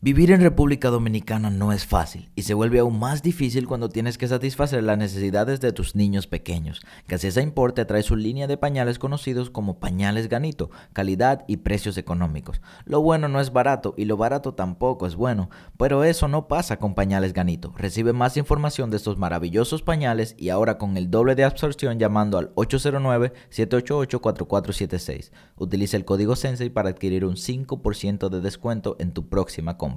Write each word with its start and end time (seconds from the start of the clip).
Vivir 0.00 0.30
en 0.30 0.40
República 0.40 0.90
Dominicana 0.90 1.50
no 1.50 1.72
es 1.72 1.84
fácil 1.84 2.30
y 2.36 2.42
se 2.42 2.54
vuelve 2.54 2.78
aún 2.78 3.00
más 3.00 3.20
difícil 3.20 3.66
cuando 3.66 3.88
tienes 3.88 4.16
que 4.16 4.28
satisfacer 4.28 4.84
las 4.84 4.96
necesidades 4.96 5.60
de 5.60 5.72
tus 5.72 5.96
niños 5.96 6.28
pequeños. 6.28 6.82
Casesa 7.08 7.42
Importe 7.42 7.84
trae 7.84 8.04
su 8.04 8.14
línea 8.14 8.46
de 8.46 8.56
pañales 8.56 9.00
conocidos 9.00 9.50
como 9.50 9.80
pañales 9.80 10.28
Ganito, 10.28 10.70
calidad 10.92 11.44
y 11.48 11.56
precios 11.56 11.98
económicos. 11.98 12.60
Lo 12.84 13.00
bueno 13.00 13.26
no 13.26 13.40
es 13.40 13.52
barato 13.52 13.94
y 13.96 14.04
lo 14.04 14.16
barato 14.16 14.54
tampoco 14.54 15.04
es 15.04 15.16
bueno, 15.16 15.50
pero 15.76 16.04
eso 16.04 16.28
no 16.28 16.46
pasa 16.46 16.78
con 16.78 16.94
pañales 16.94 17.32
Ganito. 17.32 17.74
Recibe 17.76 18.12
más 18.12 18.36
información 18.36 18.92
de 18.92 18.98
estos 18.98 19.18
maravillosos 19.18 19.82
pañales 19.82 20.36
y 20.38 20.50
ahora 20.50 20.78
con 20.78 20.96
el 20.96 21.10
doble 21.10 21.34
de 21.34 21.42
absorción 21.42 21.98
llamando 21.98 22.38
al 22.38 22.54
809-788-4476. 22.54 25.32
Utiliza 25.56 25.96
el 25.96 26.04
código 26.04 26.36
Sensei 26.36 26.70
para 26.70 26.90
adquirir 26.90 27.24
un 27.24 27.34
5% 27.34 28.28
de 28.28 28.40
descuento 28.40 28.94
en 29.00 29.10
tu 29.10 29.28
próxima 29.28 29.76
compra. 29.76 29.87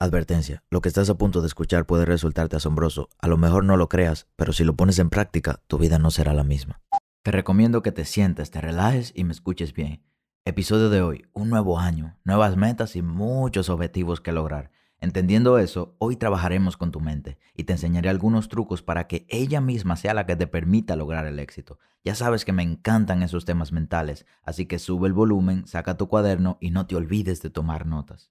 Advertencia, 0.00 0.64
lo 0.68 0.80
que 0.80 0.88
estás 0.88 1.08
a 1.10 1.14
punto 1.14 1.42
de 1.42 1.46
escuchar 1.46 1.86
puede 1.86 2.04
resultarte 2.04 2.56
asombroso. 2.56 3.08
A 3.18 3.28
lo 3.28 3.36
mejor 3.36 3.62
no 3.62 3.76
lo 3.76 3.88
creas, 3.88 4.26
pero 4.34 4.52
si 4.52 4.64
lo 4.64 4.74
pones 4.74 4.98
en 4.98 5.10
práctica, 5.10 5.60
tu 5.68 5.78
vida 5.78 6.00
no 6.00 6.10
será 6.10 6.34
la 6.34 6.42
misma. 6.42 6.80
Te 7.22 7.30
recomiendo 7.30 7.82
que 7.82 7.92
te 7.92 8.04
sientes, 8.04 8.50
te 8.50 8.60
relajes 8.60 9.12
y 9.14 9.22
me 9.22 9.32
escuches 9.32 9.72
bien. 9.72 10.02
Episodio 10.44 10.90
de 10.90 11.02
hoy, 11.02 11.26
un 11.34 11.50
nuevo 11.50 11.78
año, 11.78 12.18
nuevas 12.24 12.56
metas 12.56 12.96
y 12.96 13.02
muchos 13.02 13.68
objetivos 13.68 14.20
que 14.20 14.32
lograr. 14.32 14.72
Entendiendo 15.02 15.58
eso, 15.58 15.96
hoy 15.98 16.14
trabajaremos 16.14 16.76
con 16.76 16.92
tu 16.92 17.00
mente 17.00 17.36
y 17.56 17.64
te 17.64 17.72
enseñaré 17.72 18.08
algunos 18.08 18.48
trucos 18.48 18.82
para 18.82 19.08
que 19.08 19.26
ella 19.28 19.60
misma 19.60 19.96
sea 19.96 20.14
la 20.14 20.26
que 20.26 20.36
te 20.36 20.46
permita 20.46 20.94
lograr 20.94 21.26
el 21.26 21.40
éxito. 21.40 21.80
Ya 22.04 22.14
sabes 22.14 22.44
que 22.44 22.52
me 22.52 22.62
encantan 22.62 23.24
esos 23.24 23.44
temas 23.44 23.72
mentales, 23.72 24.26
así 24.44 24.66
que 24.66 24.78
sube 24.78 25.08
el 25.08 25.12
volumen, 25.12 25.66
saca 25.66 25.96
tu 25.96 26.06
cuaderno 26.06 26.56
y 26.60 26.70
no 26.70 26.86
te 26.86 26.94
olvides 26.94 27.42
de 27.42 27.50
tomar 27.50 27.84
notas. 27.84 28.30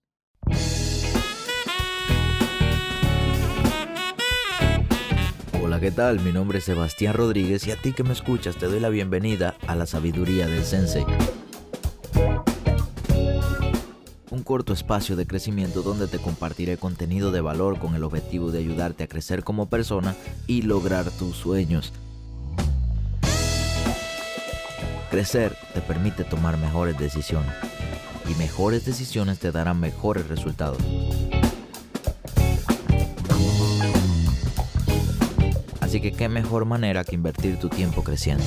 Hola, 5.62 5.82
¿qué 5.82 5.92
tal? 5.92 6.22
Mi 6.22 6.32
nombre 6.32 6.60
es 6.60 6.64
Sebastián 6.64 7.16
Rodríguez 7.16 7.68
y 7.68 7.72
a 7.72 7.76
ti 7.76 7.92
que 7.92 8.06
me 8.06 8.14
escuchas 8.14 8.56
te 8.56 8.68
doy 8.68 8.80
la 8.80 8.88
bienvenida 8.88 9.56
a 9.68 9.76
la 9.76 9.86
sabiduría 9.86 10.48
del 10.48 10.64
Sensei. 10.64 11.04
Un 14.32 14.44
corto 14.44 14.72
espacio 14.72 15.18
de 15.18 15.28
crecimiento 15.28 15.82
donde 15.82 16.08
te 16.08 16.18
compartiré 16.18 16.78
contenido 16.78 17.32
de 17.32 17.42
valor 17.42 17.80
con 17.80 17.96
el 17.96 18.04
objetivo 18.06 18.50
de 18.50 18.60
ayudarte 18.60 19.04
a 19.04 19.08
crecer 19.08 19.44
como 19.44 19.68
persona 19.68 20.16
y 20.48 20.62
lograr 20.62 21.12
tus 21.12 21.36
sueños. 21.36 21.92
Crecer 25.10 25.58
te 25.74 25.82
permite 25.82 26.24
tomar 26.24 26.56
mejores 26.56 26.98
decisiones 26.98 27.52
y 28.30 28.34
mejores 28.36 28.86
decisiones 28.86 29.38
te 29.40 29.52
darán 29.52 29.82
mejores 29.82 30.30
resultados. 30.30 30.78
Así 35.82 36.00
que 36.00 36.14
qué 36.14 36.30
mejor 36.30 36.64
manera 36.64 37.04
que 37.04 37.16
invertir 37.16 37.60
tu 37.60 37.68
tiempo 37.68 38.02
creciendo. 38.02 38.46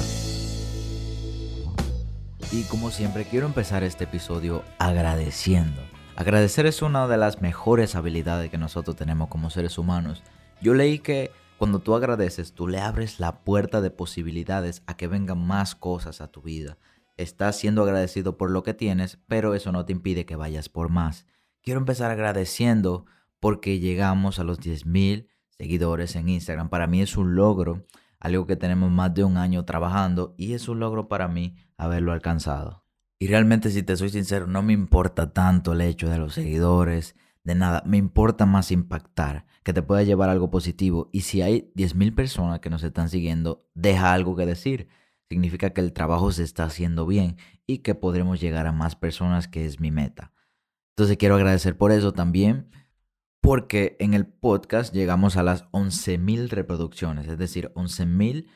Y 2.54 2.62
como 2.62 2.90
siempre 2.90 3.24
quiero 3.24 3.46
empezar 3.46 3.82
este 3.82 4.04
episodio 4.04 4.62
agradeciendo. 4.78 5.82
Agradecer 6.14 6.66
es 6.66 6.82
una 6.82 7.08
de 7.08 7.16
las 7.16 7.42
mejores 7.42 7.96
habilidades 7.96 8.50
que 8.50 8.58
nosotros 8.58 8.94
tenemos 8.94 9.28
como 9.28 9.50
seres 9.50 9.76
humanos. 9.76 10.22
Yo 10.62 10.72
leí 10.72 11.00
que 11.00 11.32
cuando 11.58 11.80
tú 11.80 11.96
agradeces, 11.96 12.54
tú 12.54 12.68
le 12.68 12.78
abres 12.78 13.18
la 13.18 13.42
puerta 13.42 13.80
de 13.80 13.90
posibilidades 13.90 14.84
a 14.86 14.96
que 14.96 15.08
vengan 15.08 15.44
más 15.44 15.74
cosas 15.74 16.20
a 16.20 16.28
tu 16.28 16.42
vida 16.42 16.78
estás 17.16 17.56
siendo 17.56 17.82
agradecido 17.82 18.36
por 18.36 18.50
lo 18.50 18.62
que 18.62 18.74
tienes, 18.74 19.18
pero 19.26 19.54
eso 19.54 19.72
no 19.72 19.84
te 19.84 19.92
impide 19.92 20.26
que 20.26 20.36
vayas 20.36 20.68
por 20.68 20.88
más. 20.88 21.26
Quiero 21.62 21.80
empezar 21.80 22.10
agradeciendo 22.10 23.06
porque 23.40 23.78
llegamos 23.78 24.38
a 24.38 24.44
los 24.44 24.60
10.000 24.60 25.28
seguidores 25.48 26.16
en 26.16 26.28
Instagram. 26.28 26.68
Para 26.68 26.86
mí 26.86 27.00
es 27.02 27.16
un 27.16 27.34
logro, 27.34 27.84
algo 28.24 28.46
que 28.46 28.56
tenemos 28.56 28.90
más 28.90 29.14
de 29.14 29.22
un 29.22 29.36
año 29.36 29.64
trabajando 29.64 30.34
y 30.36 30.54
es 30.54 30.68
un 30.68 30.80
logro 30.80 31.08
para 31.08 31.28
mí 31.28 31.56
haberlo 31.76 32.12
alcanzado. 32.12 32.84
Y 33.18 33.28
realmente, 33.28 33.70
si 33.70 33.82
te 33.82 33.96
soy 33.96 34.08
sincero, 34.08 34.46
no 34.46 34.62
me 34.62 34.72
importa 34.72 35.32
tanto 35.32 35.72
el 35.72 35.82
hecho 35.82 36.08
de 36.08 36.18
los 36.18 36.34
seguidores, 36.34 37.14
de 37.44 37.54
nada. 37.54 37.82
Me 37.86 37.98
importa 37.98 38.46
más 38.46 38.72
impactar, 38.72 39.46
que 39.62 39.72
te 39.72 39.82
pueda 39.82 40.02
llevar 40.02 40.30
algo 40.30 40.50
positivo. 40.50 41.10
Y 41.12 41.20
si 41.20 41.42
hay 41.42 41.70
10.000 41.76 42.14
personas 42.14 42.60
que 42.60 42.70
nos 42.70 42.82
están 42.82 43.08
siguiendo, 43.08 43.68
deja 43.74 44.12
algo 44.12 44.34
que 44.34 44.46
decir 44.46 44.88
significa 45.28 45.70
que 45.70 45.80
el 45.80 45.92
trabajo 45.92 46.32
se 46.32 46.42
está 46.42 46.64
haciendo 46.64 47.06
bien 47.06 47.36
y 47.66 47.78
que 47.78 47.94
podremos 47.94 48.40
llegar 48.40 48.66
a 48.66 48.72
más 48.72 48.96
personas, 48.96 49.48
que 49.48 49.66
es 49.66 49.80
mi 49.80 49.90
meta. 49.90 50.32
Entonces 50.96 51.16
quiero 51.16 51.34
agradecer 51.34 51.76
por 51.76 51.92
eso 51.92 52.12
también, 52.12 52.70
porque 53.44 53.94
en 54.00 54.14
el 54.14 54.26
podcast 54.26 54.94
llegamos 54.94 55.36
a 55.36 55.42
las 55.42 55.70
11.000 55.72 56.48
reproducciones, 56.48 57.28
es 57.28 57.36
decir, 57.36 57.72
11.000, 57.74 58.46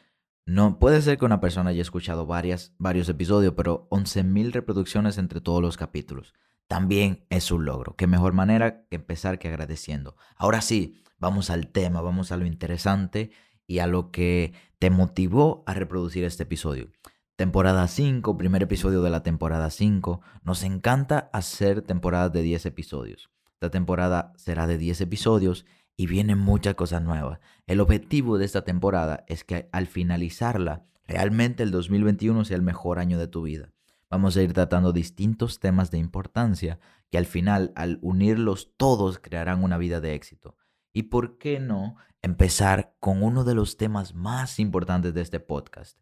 no 0.46 0.78
puede 0.78 1.02
ser 1.02 1.18
que 1.18 1.26
una 1.26 1.42
persona 1.42 1.68
haya 1.68 1.82
escuchado 1.82 2.24
varios 2.24 2.72
episodios, 2.80 3.52
pero 3.54 3.86
11.000 3.90 4.50
reproducciones 4.50 5.18
entre 5.18 5.42
todos 5.42 5.60
los 5.60 5.76
capítulos. 5.76 6.32
También 6.68 7.26
es 7.28 7.50
un 7.50 7.66
logro. 7.66 7.96
Qué 7.96 8.06
mejor 8.06 8.32
manera 8.32 8.86
que 8.88 8.96
empezar 8.96 9.38
que 9.38 9.48
agradeciendo. 9.48 10.16
Ahora 10.36 10.62
sí, 10.62 11.02
vamos 11.18 11.50
al 11.50 11.68
tema, 11.68 12.00
vamos 12.00 12.32
a 12.32 12.38
lo 12.38 12.46
interesante 12.46 13.30
y 13.66 13.80
a 13.80 13.86
lo 13.86 14.10
que 14.10 14.54
te 14.78 14.88
motivó 14.88 15.64
a 15.66 15.74
reproducir 15.74 16.24
este 16.24 16.44
episodio. 16.44 16.88
Temporada 17.36 17.86
5, 17.88 18.38
primer 18.38 18.62
episodio 18.62 19.02
de 19.02 19.10
la 19.10 19.22
temporada 19.22 19.68
5. 19.68 20.22
Nos 20.44 20.62
encanta 20.62 21.28
hacer 21.34 21.82
temporadas 21.82 22.32
de 22.32 22.40
10 22.40 22.64
episodios. 22.64 23.28
Esta 23.60 23.70
temporada 23.70 24.32
será 24.36 24.66
de 24.66 24.78
10 24.78 25.00
episodios 25.02 25.66
y 25.96 26.06
vienen 26.06 26.38
muchas 26.38 26.74
cosas 26.74 27.02
nuevas. 27.02 27.40
El 27.66 27.80
objetivo 27.80 28.38
de 28.38 28.44
esta 28.44 28.62
temporada 28.62 29.24
es 29.26 29.44
que 29.44 29.68
al 29.72 29.86
finalizarla, 29.86 30.86
realmente 31.06 31.62
el 31.62 31.70
2021 31.70 32.44
sea 32.44 32.56
el 32.56 32.62
mejor 32.62 32.98
año 32.98 33.18
de 33.18 33.28
tu 33.28 33.42
vida. 33.42 33.72
Vamos 34.10 34.36
a 34.36 34.42
ir 34.42 34.52
tratando 34.52 34.92
distintos 34.92 35.58
temas 35.58 35.90
de 35.90 35.98
importancia 35.98 36.78
que 37.10 37.18
al 37.18 37.26
final, 37.26 37.72
al 37.74 37.98
unirlos 38.00 38.72
todos, 38.76 39.18
crearán 39.18 39.62
una 39.62 39.76
vida 39.76 40.00
de 40.00 40.14
éxito. 40.14 40.56
¿Y 40.92 41.04
por 41.04 41.36
qué 41.36 41.60
no 41.60 41.96
empezar 42.22 42.94
con 43.00 43.22
uno 43.22 43.44
de 43.44 43.54
los 43.54 43.76
temas 43.76 44.14
más 44.14 44.58
importantes 44.58 45.14
de 45.14 45.20
este 45.20 45.40
podcast. 45.40 45.98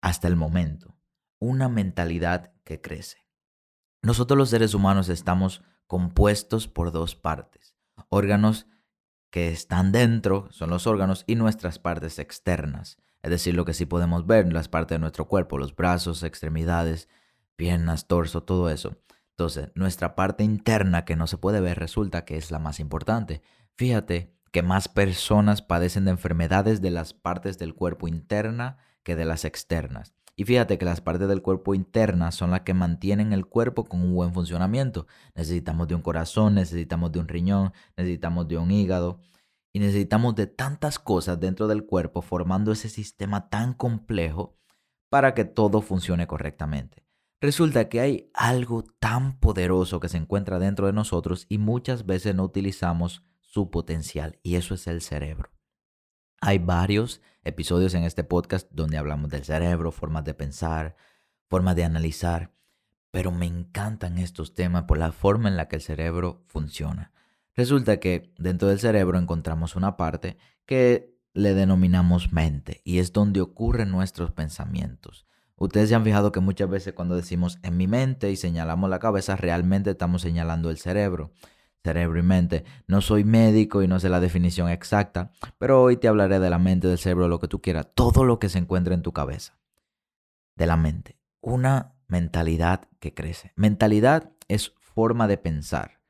Hasta 0.00 0.28
el 0.28 0.36
momento, 0.36 0.96
una 1.38 1.68
mentalidad 1.68 2.52
que 2.64 2.80
crece. 2.80 3.18
Nosotros 4.02 4.36
los 4.38 4.50
seres 4.50 4.74
humanos 4.74 5.08
estamos 5.08 5.62
compuestos 5.92 6.68
por 6.68 6.90
dos 6.90 7.14
partes. 7.14 7.76
Órganos 8.08 8.66
que 9.28 9.50
están 9.50 9.92
dentro, 9.92 10.48
son 10.50 10.70
los 10.70 10.86
órganos, 10.86 11.22
y 11.26 11.34
nuestras 11.34 11.78
partes 11.78 12.18
externas. 12.18 12.96
Es 13.20 13.30
decir, 13.30 13.54
lo 13.54 13.66
que 13.66 13.74
sí 13.74 13.84
podemos 13.84 14.26
ver, 14.26 14.50
las 14.50 14.68
partes 14.68 14.94
de 14.94 15.00
nuestro 15.00 15.28
cuerpo, 15.28 15.58
los 15.58 15.76
brazos, 15.76 16.22
extremidades, 16.22 17.10
piernas, 17.56 18.08
torso, 18.08 18.42
todo 18.42 18.70
eso. 18.70 18.96
Entonces, 19.32 19.70
nuestra 19.74 20.14
parte 20.14 20.44
interna 20.44 21.04
que 21.04 21.14
no 21.14 21.26
se 21.26 21.36
puede 21.36 21.60
ver 21.60 21.78
resulta 21.78 22.24
que 22.24 22.38
es 22.38 22.50
la 22.50 22.58
más 22.58 22.80
importante. 22.80 23.42
Fíjate 23.74 24.34
que 24.50 24.62
más 24.62 24.88
personas 24.88 25.60
padecen 25.60 26.06
de 26.06 26.12
enfermedades 26.12 26.80
de 26.80 26.90
las 26.90 27.12
partes 27.12 27.58
del 27.58 27.74
cuerpo 27.74 28.08
interna 28.08 28.78
que 29.02 29.14
de 29.14 29.26
las 29.26 29.44
externas. 29.44 30.14
Y 30.34 30.44
fíjate 30.44 30.78
que 30.78 30.84
las 30.84 31.00
partes 31.00 31.28
del 31.28 31.42
cuerpo 31.42 31.74
internas 31.74 32.34
son 32.34 32.50
las 32.50 32.62
que 32.62 32.74
mantienen 32.74 33.32
el 33.32 33.46
cuerpo 33.46 33.84
con 33.84 34.02
un 34.02 34.14
buen 34.14 34.32
funcionamiento. 34.32 35.06
Necesitamos 35.34 35.88
de 35.88 35.94
un 35.94 36.02
corazón, 36.02 36.54
necesitamos 36.54 37.12
de 37.12 37.20
un 37.20 37.28
riñón, 37.28 37.72
necesitamos 37.96 38.48
de 38.48 38.56
un 38.58 38.70
hígado 38.70 39.20
y 39.72 39.80
necesitamos 39.80 40.34
de 40.34 40.46
tantas 40.46 40.98
cosas 40.98 41.38
dentro 41.38 41.66
del 41.68 41.84
cuerpo 41.84 42.22
formando 42.22 42.72
ese 42.72 42.88
sistema 42.88 43.48
tan 43.48 43.74
complejo 43.74 44.56
para 45.10 45.34
que 45.34 45.44
todo 45.44 45.82
funcione 45.82 46.26
correctamente. 46.26 47.04
Resulta 47.42 47.88
que 47.88 48.00
hay 48.00 48.30
algo 48.34 48.84
tan 49.00 49.38
poderoso 49.38 50.00
que 50.00 50.08
se 50.08 50.16
encuentra 50.16 50.58
dentro 50.58 50.86
de 50.86 50.92
nosotros 50.92 51.46
y 51.48 51.58
muchas 51.58 52.06
veces 52.06 52.34
no 52.34 52.44
utilizamos 52.44 53.24
su 53.40 53.70
potencial 53.70 54.38
y 54.42 54.54
eso 54.54 54.74
es 54.74 54.86
el 54.86 55.02
cerebro. 55.02 55.50
Hay 56.44 56.58
varios 56.58 57.20
episodios 57.44 57.94
en 57.94 58.02
este 58.02 58.24
podcast 58.24 58.68
donde 58.72 58.98
hablamos 58.98 59.30
del 59.30 59.44
cerebro, 59.44 59.92
formas 59.92 60.24
de 60.24 60.34
pensar, 60.34 60.96
formas 61.46 61.76
de 61.76 61.84
analizar, 61.84 62.50
pero 63.12 63.30
me 63.30 63.46
encantan 63.46 64.18
estos 64.18 64.52
temas 64.52 64.82
por 64.82 64.98
la 64.98 65.12
forma 65.12 65.48
en 65.48 65.56
la 65.56 65.68
que 65.68 65.76
el 65.76 65.82
cerebro 65.82 66.42
funciona. 66.48 67.12
Resulta 67.54 68.00
que 68.00 68.34
dentro 68.38 68.66
del 68.66 68.80
cerebro 68.80 69.20
encontramos 69.20 69.76
una 69.76 69.96
parte 69.96 70.36
que 70.66 71.16
le 71.32 71.54
denominamos 71.54 72.32
mente 72.32 72.80
y 72.82 72.98
es 72.98 73.12
donde 73.12 73.40
ocurren 73.40 73.92
nuestros 73.92 74.32
pensamientos. 74.32 75.28
Ustedes 75.54 75.90
se 75.90 75.94
han 75.94 76.02
fijado 76.02 76.32
que 76.32 76.40
muchas 76.40 76.68
veces 76.68 76.92
cuando 76.92 77.14
decimos 77.14 77.60
en 77.62 77.76
mi 77.76 77.86
mente 77.86 78.32
y 78.32 78.36
señalamos 78.36 78.90
la 78.90 78.98
cabeza, 78.98 79.36
realmente 79.36 79.90
estamos 79.90 80.22
señalando 80.22 80.70
el 80.70 80.78
cerebro 80.78 81.30
cerebro 81.82 82.18
y 82.18 82.22
mente. 82.22 82.64
No 82.86 83.00
soy 83.00 83.24
médico 83.24 83.82
y 83.82 83.88
no 83.88 84.00
sé 84.00 84.08
la 84.08 84.20
definición 84.20 84.68
exacta, 84.68 85.32
pero 85.58 85.82
hoy 85.82 85.96
te 85.96 86.08
hablaré 86.08 86.38
de 86.38 86.50
la 86.50 86.58
mente, 86.58 86.88
del 86.88 86.98
cerebro, 86.98 87.28
lo 87.28 87.40
que 87.40 87.48
tú 87.48 87.60
quieras, 87.60 87.88
todo 87.94 88.24
lo 88.24 88.38
que 88.38 88.48
se 88.48 88.58
encuentra 88.58 88.94
en 88.94 89.02
tu 89.02 89.12
cabeza. 89.12 89.58
De 90.56 90.66
la 90.66 90.76
mente. 90.76 91.18
Una 91.40 91.94
mentalidad 92.08 92.88
que 93.00 93.14
crece. 93.14 93.52
Mentalidad 93.56 94.30
es 94.48 94.74
forma 94.78 95.26
de 95.26 95.38
pensar. 95.38 96.00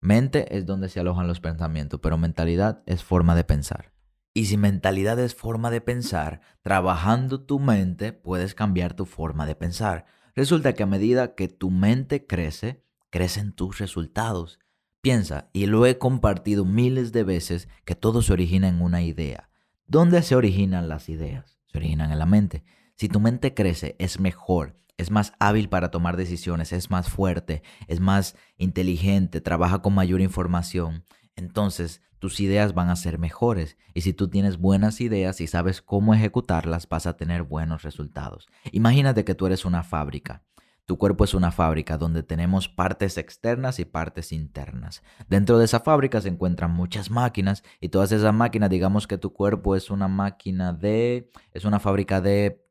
Mente 0.00 0.56
es 0.56 0.66
donde 0.66 0.88
se 0.88 1.00
alojan 1.00 1.26
los 1.26 1.40
pensamientos, 1.40 2.00
pero 2.00 2.18
mentalidad 2.18 2.82
es 2.84 3.02
forma 3.02 3.34
de 3.34 3.44
pensar. 3.44 3.92
Y 4.34 4.46
si 4.46 4.56
mentalidad 4.56 5.18
es 5.20 5.34
forma 5.34 5.70
de 5.70 5.80
pensar, 5.80 6.40
trabajando 6.60 7.40
tu 7.40 7.60
mente 7.60 8.12
puedes 8.12 8.54
cambiar 8.54 8.94
tu 8.94 9.06
forma 9.06 9.46
de 9.46 9.54
pensar. 9.54 10.06
Resulta 10.34 10.74
que 10.74 10.82
a 10.82 10.86
medida 10.86 11.36
que 11.36 11.46
tu 11.46 11.70
mente 11.70 12.26
crece, 12.26 12.84
crecen 13.10 13.52
tus 13.52 13.78
resultados. 13.78 14.58
Piensa, 15.04 15.50
y 15.52 15.66
lo 15.66 15.84
he 15.84 15.98
compartido 15.98 16.64
miles 16.64 17.12
de 17.12 17.24
veces, 17.24 17.68
que 17.84 17.94
todo 17.94 18.22
se 18.22 18.32
origina 18.32 18.68
en 18.68 18.80
una 18.80 19.02
idea. 19.02 19.50
¿Dónde 19.86 20.22
se 20.22 20.34
originan 20.34 20.88
las 20.88 21.10
ideas? 21.10 21.58
Se 21.66 21.76
originan 21.76 22.10
en 22.10 22.18
la 22.18 22.24
mente. 22.24 22.64
Si 22.96 23.10
tu 23.10 23.20
mente 23.20 23.52
crece, 23.52 23.96
es 23.98 24.18
mejor, 24.18 24.78
es 24.96 25.10
más 25.10 25.34
hábil 25.38 25.68
para 25.68 25.90
tomar 25.90 26.16
decisiones, 26.16 26.72
es 26.72 26.90
más 26.90 27.10
fuerte, 27.10 27.62
es 27.86 28.00
más 28.00 28.34
inteligente, 28.56 29.42
trabaja 29.42 29.82
con 29.82 29.94
mayor 29.94 30.22
información, 30.22 31.04
entonces 31.36 32.00
tus 32.18 32.40
ideas 32.40 32.72
van 32.72 32.88
a 32.88 32.96
ser 32.96 33.18
mejores. 33.18 33.76
Y 33.92 34.00
si 34.00 34.14
tú 34.14 34.28
tienes 34.28 34.56
buenas 34.56 35.02
ideas 35.02 35.42
y 35.42 35.48
sabes 35.48 35.82
cómo 35.82 36.14
ejecutarlas, 36.14 36.88
vas 36.88 37.06
a 37.06 37.18
tener 37.18 37.42
buenos 37.42 37.82
resultados. 37.82 38.48
Imagínate 38.72 39.26
que 39.26 39.34
tú 39.34 39.44
eres 39.44 39.66
una 39.66 39.82
fábrica. 39.82 40.44
Tu 40.86 40.98
cuerpo 40.98 41.24
es 41.24 41.32
una 41.32 41.50
fábrica 41.50 41.96
donde 41.96 42.22
tenemos 42.22 42.68
partes 42.68 43.16
externas 43.16 43.78
y 43.78 43.86
partes 43.86 44.32
internas. 44.32 45.02
Dentro 45.28 45.58
de 45.58 45.64
esa 45.64 45.80
fábrica 45.80 46.20
se 46.20 46.28
encuentran 46.28 46.72
muchas 46.72 47.10
máquinas 47.10 47.62
y 47.80 47.88
todas 47.88 48.12
esas 48.12 48.34
máquinas, 48.34 48.68
digamos 48.68 49.06
que 49.06 49.16
tu 49.16 49.32
cuerpo 49.32 49.76
es 49.76 49.90
una 49.90 50.08
máquina 50.08 50.74
de, 50.74 51.30
es 51.52 51.64
una 51.64 51.80
fábrica 51.80 52.20
de, 52.20 52.62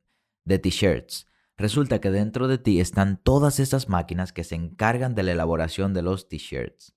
de 0.45 0.60
t-shirts. 0.60 1.27
Resulta 1.57 2.00
que 2.00 2.12
dentro 2.12 2.48
de 2.48 2.60
ti 2.60 2.80
están 2.80 3.18
todas 3.18 3.60
esas 3.60 3.89
máquinas 3.89 4.31
que 4.31 4.44
se 4.44 4.56
encargan 4.56 5.16
de 5.16 5.24
la 5.24 5.31
elaboración 5.31 5.95
de 5.95 6.04
los 6.04 6.30
t-shirts. 6.30 6.95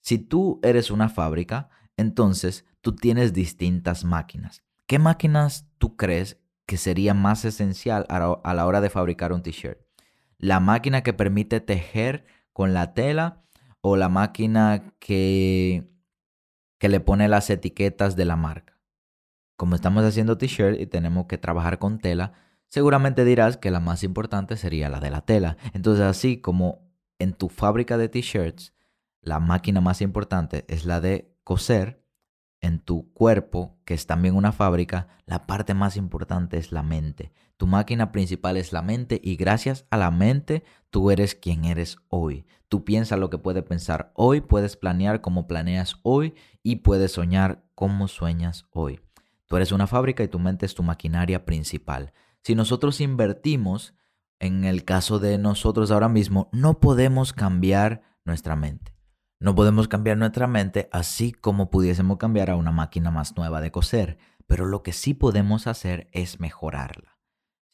Si 0.00 0.18
tú 0.18 0.60
eres 0.62 0.90
una 0.90 1.10
fábrica, 1.10 1.68
entonces 1.98 2.64
tú 2.80 2.94
tienes 2.94 3.34
distintas 3.34 4.04
máquinas. 4.04 4.62
¿Qué 4.86 4.98
máquinas 4.98 5.66
tú 5.76 5.96
crees 5.96 6.38
que 6.66 6.78
sería 6.78 7.12
más 7.12 7.44
esencial 7.44 8.06
a 8.08 8.54
la 8.54 8.66
hora 8.66 8.80
de 8.80 8.88
fabricar 8.88 9.32
un 9.32 9.42
t-shirt? 9.42 9.83
¿La 10.38 10.60
máquina 10.60 11.02
que 11.02 11.12
permite 11.12 11.60
tejer 11.60 12.24
con 12.52 12.74
la 12.74 12.94
tela 12.94 13.42
o 13.80 13.96
la 13.96 14.08
máquina 14.08 14.94
que, 14.98 15.90
que 16.78 16.88
le 16.88 17.00
pone 17.00 17.28
las 17.28 17.50
etiquetas 17.50 18.16
de 18.16 18.24
la 18.24 18.36
marca? 18.36 18.80
Como 19.56 19.74
estamos 19.74 20.04
haciendo 20.04 20.36
t-shirt 20.38 20.80
y 20.80 20.86
tenemos 20.86 21.26
que 21.26 21.38
trabajar 21.38 21.78
con 21.78 21.98
tela, 21.98 22.32
Seguramente 22.74 23.24
dirás 23.24 23.56
que 23.56 23.70
la 23.70 23.78
más 23.78 24.02
importante 24.02 24.56
sería 24.56 24.88
la 24.88 24.98
de 24.98 25.08
la 25.08 25.20
tela. 25.20 25.56
Entonces, 25.74 26.04
así 26.04 26.38
como 26.38 26.90
en 27.20 27.32
tu 27.32 27.48
fábrica 27.48 27.96
de 27.96 28.08
t-shirts, 28.08 28.72
la 29.20 29.38
máquina 29.38 29.80
más 29.80 30.00
importante 30.00 30.64
es 30.66 30.84
la 30.84 31.00
de 31.00 31.32
coser, 31.44 32.03
en 32.64 32.78
tu 32.78 33.12
cuerpo, 33.12 33.76
que 33.84 33.92
es 33.92 34.06
también 34.06 34.34
una 34.34 34.50
fábrica, 34.50 35.08
la 35.26 35.46
parte 35.46 35.74
más 35.74 35.98
importante 35.98 36.56
es 36.56 36.72
la 36.72 36.82
mente. 36.82 37.30
Tu 37.58 37.66
máquina 37.66 38.10
principal 38.10 38.56
es 38.56 38.72
la 38.72 38.80
mente 38.80 39.20
y 39.22 39.36
gracias 39.36 39.86
a 39.90 39.98
la 39.98 40.10
mente 40.10 40.64
tú 40.88 41.10
eres 41.10 41.34
quien 41.34 41.66
eres 41.66 41.98
hoy. 42.08 42.46
Tú 42.68 42.82
piensas 42.82 43.18
lo 43.18 43.28
que 43.28 43.36
puedes 43.36 43.64
pensar 43.64 44.12
hoy, 44.14 44.40
puedes 44.40 44.76
planear 44.76 45.20
como 45.20 45.46
planeas 45.46 45.96
hoy 46.02 46.34
y 46.62 46.76
puedes 46.76 47.12
soñar 47.12 47.64
como 47.74 48.08
sueñas 48.08 48.66
hoy. 48.70 49.00
Tú 49.46 49.56
eres 49.56 49.70
una 49.70 49.86
fábrica 49.86 50.24
y 50.24 50.28
tu 50.28 50.38
mente 50.38 50.64
es 50.64 50.74
tu 50.74 50.82
maquinaria 50.82 51.44
principal. 51.44 52.14
Si 52.42 52.54
nosotros 52.54 53.02
invertimos, 53.02 53.94
en 54.38 54.64
el 54.64 54.84
caso 54.84 55.18
de 55.18 55.36
nosotros 55.36 55.90
ahora 55.90 56.08
mismo, 56.08 56.48
no 56.50 56.80
podemos 56.80 57.34
cambiar 57.34 58.02
nuestra 58.24 58.56
mente. 58.56 58.93
No 59.44 59.54
podemos 59.54 59.88
cambiar 59.88 60.16
nuestra 60.16 60.46
mente 60.46 60.88
así 60.90 61.30
como 61.30 61.68
pudiésemos 61.68 62.16
cambiar 62.16 62.48
a 62.48 62.56
una 62.56 62.72
máquina 62.72 63.10
más 63.10 63.36
nueva 63.36 63.60
de 63.60 63.70
coser, 63.70 64.16
pero 64.46 64.64
lo 64.64 64.82
que 64.82 64.94
sí 64.94 65.12
podemos 65.12 65.66
hacer 65.66 66.08
es 66.12 66.40
mejorarla. 66.40 67.18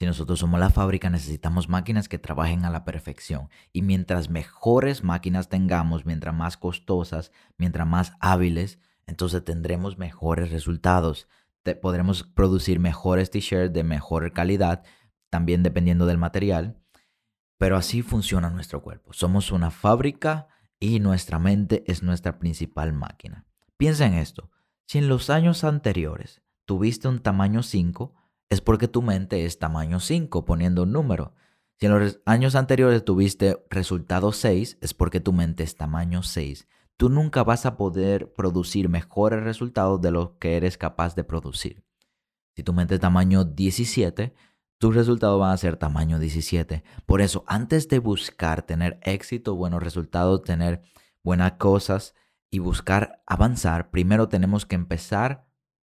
Si 0.00 0.04
nosotros 0.04 0.40
somos 0.40 0.58
la 0.58 0.70
fábrica, 0.70 1.10
necesitamos 1.10 1.68
máquinas 1.68 2.08
que 2.08 2.18
trabajen 2.18 2.64
a 2.64 2.70
la 2.70 2.84
perfección. 2.84 3.50
Y 3.72 3.82
mientras 3.82 4.30
mejores 4.30 5.04
máquinas 5.04 5.48
tengamos, 5.48 6.04
mientras 6.04 6.34
más 6.34 6.56
costosas, 6.56 7.30
mientras 7.56 7.86
más 7.86 8.14
hábiles, 8.18 8.80
entonces 9.06 9.44
tendremos 9.44 9.96
mejores 9.96 10.50
resultados 10.50 11.28
podremos 11.80 12.24
producir 12.24 12.80
mejores 12.80 13.30
t-shirts 13.30 13.72
de 13.72 13.84
mejor 13.84 14.32
calidad, 14.32 14.82
también 15.28 15.62
dependiendo 15.62 16.04
del 16.06 16.18
material. 16.18 16.82
Pero 17.58 17.76
así 17.76 18.02
funciona 18.02 18.50
nuestro 18.50 18.82
cuerpo. 18.82 19.12
Somos 19.12 19.52
una 19.52 19.70
fábrica 19.70 20.48
y 20.80 20.98
nuestra 20.98 21.38
mente 21.38 21.84
es 21.86 22.02
nuestra 22.02 22.38
principal 22.38 22.92
máquina. 22.92 23.46
Piensa 23.76 24.06
en 24.06 24.14
esto. 24.14 24.50
Si 24.86 24.98
en 24.98 25.08
los 25.08 25.30
años 25.30 25.62
anteriores 25.62 26.42
tuviste 26.64 27.06
un 27.06 27.20
tamaño 27.20 27.62
5, 27.62 28.14
es 28.48 28.60
porque 28.60 28.88
tu 28.88 29.02
mente 29.02 29.44
es 29.44 29.60
tamaño 29.60 30.00
5, 30.00 30.44
poniendo 30.44 30.82
un 30.82 30.92
número. 30.92 31.34
Si 31.78 31.86
en 31.86 31.92
los 31.92 32.20
años 32.26 32.56
anteriores 32.56 33.04
tuviste 33.04 33.64
resultado 33.70 34.32
6, 34.32 34.78
es 34.80 34.94
porque 34.94 35.20
tu 35.20 35.32
mente 35.32 35.62
es 35.62 35.76
tamaño 35.76 36.24
6 36.24 36.66
tú 37.00 37.08
nunca 37.08 37.44
vas 37.44 37.64
a 37.64 37.78
poder 37.78 38.30
producir 38.34 38.90
mejores 38.90 39.42
resultados 39.42 40.02
de 40.02 40.10
los 40.10 40.32
que 40.32 40.58
eres 40.58 40.76
capaz 40.76 41.14
de 41.14 41.24
producir. 41.24 41.82
Si 42.54 42.62
tu 42.62 42.74
mente 42.74 42.96
es 42.96 43.00
tamaño 43.00 43.42
17, 43.42 44.34
tus 44.80 44.94
resultados 44.94 45.38
van 45.38 45.52
a 45.52 45.56
ser 45.58 45.76
tamaño 45.76 46.18
17. 46.18 46.82
Por 47.04 47.20
eso, 47.20 47.44
antes 47.46 47.86
de 47.88 47.98
buscar 47.98 48.62
tener 48.62 48.98
éxito, 49.02 49.54
buenos 49.54 49.82
resultados, 49.82 50.42
tener 50.42 50.80
buenas 51.22 51.52
cosas 51.52 52.14
y 52.50 52.60
buscar 52.60 53.22
avanzar, 53.26 53.90
primero 53.90 54.30
tenemos 54.30 54.64
que 54.64 54.76
empezar 54.76 55.44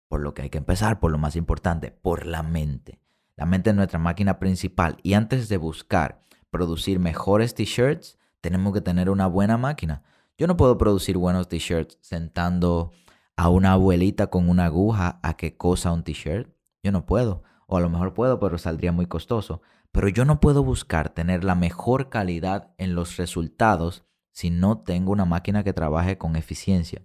por 0.09 0.19
lo 0.19 0.33
que 0.33 0.41
hay 0.41 0.49
que 0.49 0.57
empezar, 0.57 0.99
por 0.99 1.13
lo 1.13 1.17
más 1.17 1.37
importante, 1.37 1.91
por 1.91 2.25
la 2.25 2.43
mente. 2.43 2.99
La 3.37 3.45
mente 3.45 3.69
es 3.69 3.75
nuestra 3.77 3.99
máquina 3.99 4.37
principal 4.37 4.97
y 5.01 5.13
antes 5.13 5.47
de 5.47 5.55
buscar 5.55 6.19
producir 6.49 6.99
mejores 6.99 7.55
t-shirts, 7.55 8.17
tenemos 8.41 8.73
que 8.73 8.81
tener 8.81 9.09
una 9.09 9.27
buena 9.27 9.57
máquina. 9.57 10.03
Yo 10.37 10.45
no 10.45 10.57
puedo 10.57 10.77
producir 10.77 11.17
buenos 11.17 11.47
t-shirts 11.47 11.99
sentando 12.01 12.91
a 13.37 13.47
una 13.47 13.71
abuelita 13.71 14.27
con 14.27 14.49
una 14.49 14.65
aguja 14.65 15.21
a 15.23 15.37
que 15.37 15.55
cosa 15.55 15.93
un 15.93 16.03
t-shirt. 16.03 16.53
Yo 16.83 16.91
no 16.91 17.05
puedo. 17.05 17.43
O 17.73 17.77
a 17.77 17.81
lo 17.81 17.89
mejor 17.89 18.13
puedo, 18.13 18.39
pero 18.39 18.59
saldría 18.59 18.91
muy 18.91 19.07
costoso. 19.07 19.63
Pero 19.91 20.07
yo 20.07 20.25
no 20.25 20.39
puedo 20.39 20.63
buscar 20.63 21.09
tener 21.09 21.43
la 21.43 21.55
mejor 21.55 22.09
calidad 22.09 22.71
en 22.77 22.93
los 22.93 23.17
resultados 23.17 24.05
si 24.31 24.51
no 24.51 24.83
tengo 24.83 25.11
una 25.11 25.25
máquina 25.25 25.63
que 25.63 25.73
trabaje 25.73 26.19
con 26.19 26.35
eficiencia. 26.35 27.01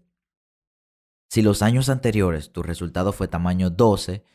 Si 1.30 1.40
los 1.40 1.62
años 1.62 1.88
anteriores 1.88 2.52
tu 2.52 2.62
resultado 2.62 3.14
fue 3.14 3.28
tamaño 3.28 3.70
12, 3.70 4.26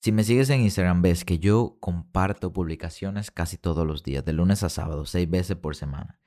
Si 0.00 0.12
me 0.12 0.24
sigues 0.24 0.48
en 0.48 0.62
Instagram, 0.62 1.02
ves 1.02 1.26
que 1.26 1.38
yo 1.38 1.76
comparto 1.78 2.54
publicaciones 2.54 3.30
casi 3.30 3.58
todos 3.58 3.86
los 3.86 4.02
días, 4.02 4.24
de 4.24 4.32
lunes 4.32 4.62
a 4.62 4.70
sábado, 4.70 5.04
seis 5.04 5.28
veces 5.28 5.56
por 5.56 5.76
semana. 5.76 6.18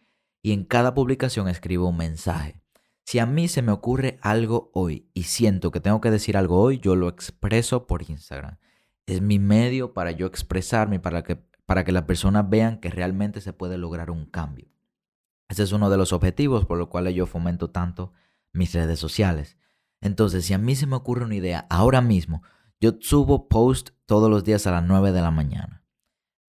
Y 0.44 0.52
en 0.52 0.64
cada 0.64 0.94
publicación 0.94 1.48
escribo 1.48 1.88
un 1.88 1.98
mensaje. 1.98 2.62
Si 3.04 3.18
a 3.18 3.26
mí 3.26 3.48
se 3.48 3.64
me 3.64 3.72
ocurre 3.72 4.20
algo 4.22 4.70
hoy 4.76 5.10
y 5.16 5.24
siento 5.24 5.72
que 5.72 5.80
tengo 5.80 6.02
que 6.02 6.12
decir 6.12 6.38
algo 6.38 6.60
hoy, 6.62 6.80
yo 6.80 6.96
lo 6.96 7.10
expreso 7.10 7.88
por 7.88 8.08
Instagram. 8.08 8.58
Es 9.08 9.22
mi 9.22 9.40
medio 9.40 9.94
para 9.94 10.12
yo 10.12 10.28
expresarme, 10.28 11.00
para 11.00 11.24
que, 11.24 11.38
para 11.66 11.84
que 11.84 11.92
las 11.92 12.04
personas 12.04 12.48
vean 12.48 12.80
que 12.80 12.92
realmente 12.92 13.42
se 13.42 13.54
puede 13.54 13.80
lograr 13.80 14.12
un 14.12 14.28
cambio. 14.28 14.68
Ese 15.50 15.64
es 15.64 15.72
uno 15.72 15.90
de 15.90 15.98
los 15.98 16.14
objetivos 16.14 16.66
por 16.66 16.78
los 16.78 16.90
cuales 16.90 17.16
yo 17.16 17.26
fomento 17.26 17.72
tanto 17.72 18.14
mis 18.52 18.72
redes 18.74 19.00
sociales. 19.00 19.58
Entonces, 20.04 20.46
si 20.46 20.54
a 20.54 20.58
mí 20.58 20.76
se 20.76 20.86
me 20.86 20.98
ocurre 20.98 21.24
una 21.24 21.36
idea 21.36 21.66
ahora 21.70 22.02
mismo, 22.02 22.44
yo 22.82 22.92
subo 23.00 23.48
post 23.48 23.92
todos 24.06 24.30
los 24.30 24.44
días 24.44 24.68
a 24.68 24.72
las 24.72 24.84
9 24.84 25.14
de 25.14 25.22
la 25.22 25.32
mañana. 25.32 25.86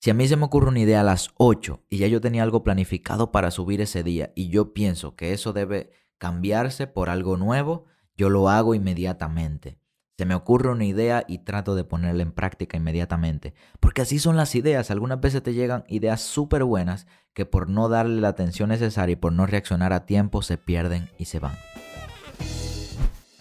Si 0.01 0.11
a 0.11 0.15
mí 0.15 0.27
se 0.27 0.37
me 0.37 0.45
ocurre 0.45 0.69
una 0.69 0.81
idea 0.81 1.01
a 1.01 1.05
las 1.05 1.29
8 1.37 1.85
y 1.89 1.99
ya 1.99 2.09
yo 2.09 2.21
tenía 2.21 2.43
algo 2.43 2.65
planificado 2.65 3.31
para 3.31 3.53
subir 3.53 3.81
ese 3.81 4.03
día 4.03 4.33
y 4.35 4.49
yo 4.49 4.75
pienso 4.75 5.15
que 5.15 5.33
eso 5.33 5.53
debe 5.53 5.93
cambiarse 6.19 6.89
por 6.89 7.09
algo 7.09 7.37
nuevo, 7.37 7.85
yo 8.17 8.29
lo 8.29 8.49
hago 8.49 8.75
inmediatamente. 8.75 9.79
Se 10.19 10.27
me 10.27 10.35
ocurre 10.35 10.71
una 10.71 10.85
idea 10.85 11.25
y 11.29 11.39
trato 11.39 11.77
de 11.77 11.85
ponerla 11.85 12.25
en 12.25 12.33
práctica 12.33 12.77
inmediatamente. 12.77 13.55
Porque 13.79 14.03
así 14.03 14.19
son 14.19 14.37
las 14.37 14.57
ideas. 14.57 14.91
Algunas 14.91 15.21
veces 15.21 15.45
te 15.45 15.55
llegan 15.55 15.85
ideas 15.89 16.21
súper 16.21 16.65
buenas 16.65 17.07
que 17.35 17.47
por 17.47 17.71
no 17.71 17.89
darle 17.89 18.21
la 18.21 18.29
atención 18.29 18.71
necesaria 18.71 19.13
y 19.13 19.17
por 19.17 19.33
no 19.33 19.47
reaccionar 19.47 19.93
a 19.93 20.07
tiempo 20.07 20.43
se 20.43 20.59
pierden 20.59 21.09
y 21.19 21.27
se 21.27 21.39
van. 21.39 21.55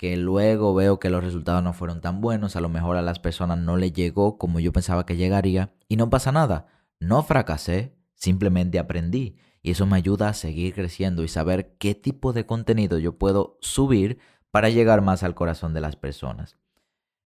que 0.00 0.16
luego 0.16 0.72
veo 0.72 0.98
que 0.98 1.10
los 1.10 1.22
resultados 1.22 1.62
no 1.62 1.74
fueron 1.74 2.00
tan 2.00 2.22
buenos, 2.22 2.56
a 2.56 2.62
lo 2.62 2.70
mejor 2.70 2.96
a 2.96 3.02
las 3.02 3.18
personas 3.18 3.58
no 3.58 3.76
le 3.76 3.92
llegó 3.92 4.38
como 4.38 4.58
yo 4.58 4.72
pensaba 4.72 5.04
que 5.04 5.18
llegaría 5.18 5.74
y 5.88 5.96
no 5.96 6.08
pasa 6.08 6.32
nada. 6.32 6.68
No 7.00 7.22
fracasé, 7.22 7.98
simplemente 8.14 8.78
aprendí 8.78 9.36
y 9.60 9.72
eso 9.72 9.84
me 9.84 9.98
ayuda 9.98 10.30
a 10.30 10.32
seguir 10.32 10.72
creciendo 10.72 11.22
y 11.22 11.28
saber 11.28 11.76
qué 11.76 11.94
tipo 11.94 12.32
de 12.32 12.46
contenido 12.46 12.96
yo 12.96 13.18
puedo 13.18 13.58
subir 13.60 14.20
para 14.50 14.70
llegar 14.70 15.02
más 15.02 15.22
al 15.22 15.34
corazón 15.34 15.74
de 15.74 15.82
las 15.82 15.96
personas. 15.96 16.56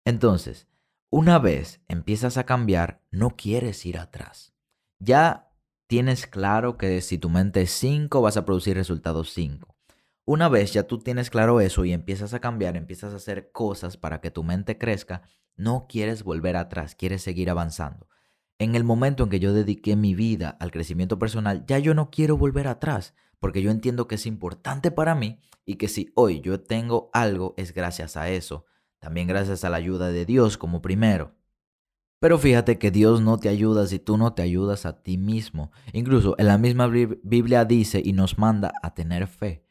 Entonces, 0.04 0.68
una 1.12 1.38
vez 1.38 1.80
empiezas 1.88 2.38
a 2.38 2.48
cambiar, 2.48 3.04
no 3.12 3.36
quieres 3.36 3.86
ir 3.86 4.00
atrás. 4.00 4.56
Ya 4.98 5.52
tienes 5.86 6.26
claro 6.26 6.80
que 6.80 7.02
si 7.02 7.20
tu 7.20 7.30
mente 7.30 7.62
es 7.62 7.70
5, 7.70 8.20
vas 8.20 8.36
a 8.36 8.46
producir 8.46 8.76
resultados 8.76 9.30
5. 9.30 9.73
Una 10.26 10.50
vez 10.50 10.74
ya 10.74 10.84
tú 10.84 11.00
tienes 11.00 11.30
claro 11.30 11.60
eso 11.60 11.86
y 11.86 11.94
empiezas 11.94 12.34
a 12.34 12.40
cambiar, 12.40 12.78
empiezas 12.78 13.14
a 13.14 13.18
hacer 13.18 13.52
cosas 13.52 13.98
para 13.98 14.22
que 14.22 14.32
tu 14.32 14.44
mente 14.44 14.78
crezca, 14.78 15.24
no 15.56 15.88
quieres 15.88 16.24
volver 16.24 16.56
atrás, 16.56 16.96
quieres 16.96 17.22
seguir 17.22 17.50
avanzando. 17.50 18.08
En 18.58 18.76
el 18.76 18.84
momento 18.84 19.24
en 19.24 19.30
que 19.30 19.40
yo 19.40 19.54
dediqué 19.54 19.96
mi 19.96 20.16
vida 20.16 20.58
al 20.60 20.72
crecimiento 20.72 21.20
personal, 21.20 21.66
ya 21.68 21.80
yo 21.80 21.94
no 21.94 22.10
quiero 22.10 22.38
volver 22.38 22.68
atrás, 22.68 23.14
porque 23.40 23.62
yo 23.62 23.72
entiendo 23.72 24.08
que 24.08 24.16
es 24.16 24.26
importante 24.26 24.92
para 24.92 25.16
mí 25.16 25.40
y 25.66 25.76
que 25.76 25.88
si 25.88 26.12
hoy 26.16 26.40
yo 26.40 26.62
tengo 26.62 27.10
algo 27.14 27.54
es 27.58 27.74
gracias 27.74 28.16
a 28.16 28.30
eso 28.30 28.66
también 29.04 29.28
gracias 29.28 29.66
a 29.66 29.70
la 29.70 29.76
ayuda 29.76 30.14
de 30.14 30.26
Dios 30.26 30.58
como 30.58 30.82
primero. 30.82 31.36
Pero 32.20 32.38
fíjate 32.38 32.80
que 32.80 32.90
Dios 32.90 33.20
no 33.20 33.38
te 33.38 33.50
ayuda 33.50 33.86
si 33.86 34.00
tú 34.00 34.16
no 34.16 34.34
te 34.34 34.42
ayudas 34.42 34.86
a 34.86 35.04
ti 35.04 35.18
mismo. 35.18 35.74
Incluso 35.92 36.36
en 36.38 36.48
la 36.48 36.58
misma 36.58 36.88
Biblia 36.88 37.66
dice 37.66 38.02
y 38.02 38.14
nos 38.14 38.38
manda 38.38 38.72
a 38.82 38.94
tener 38.94 39.28
fe. 39.28 39.63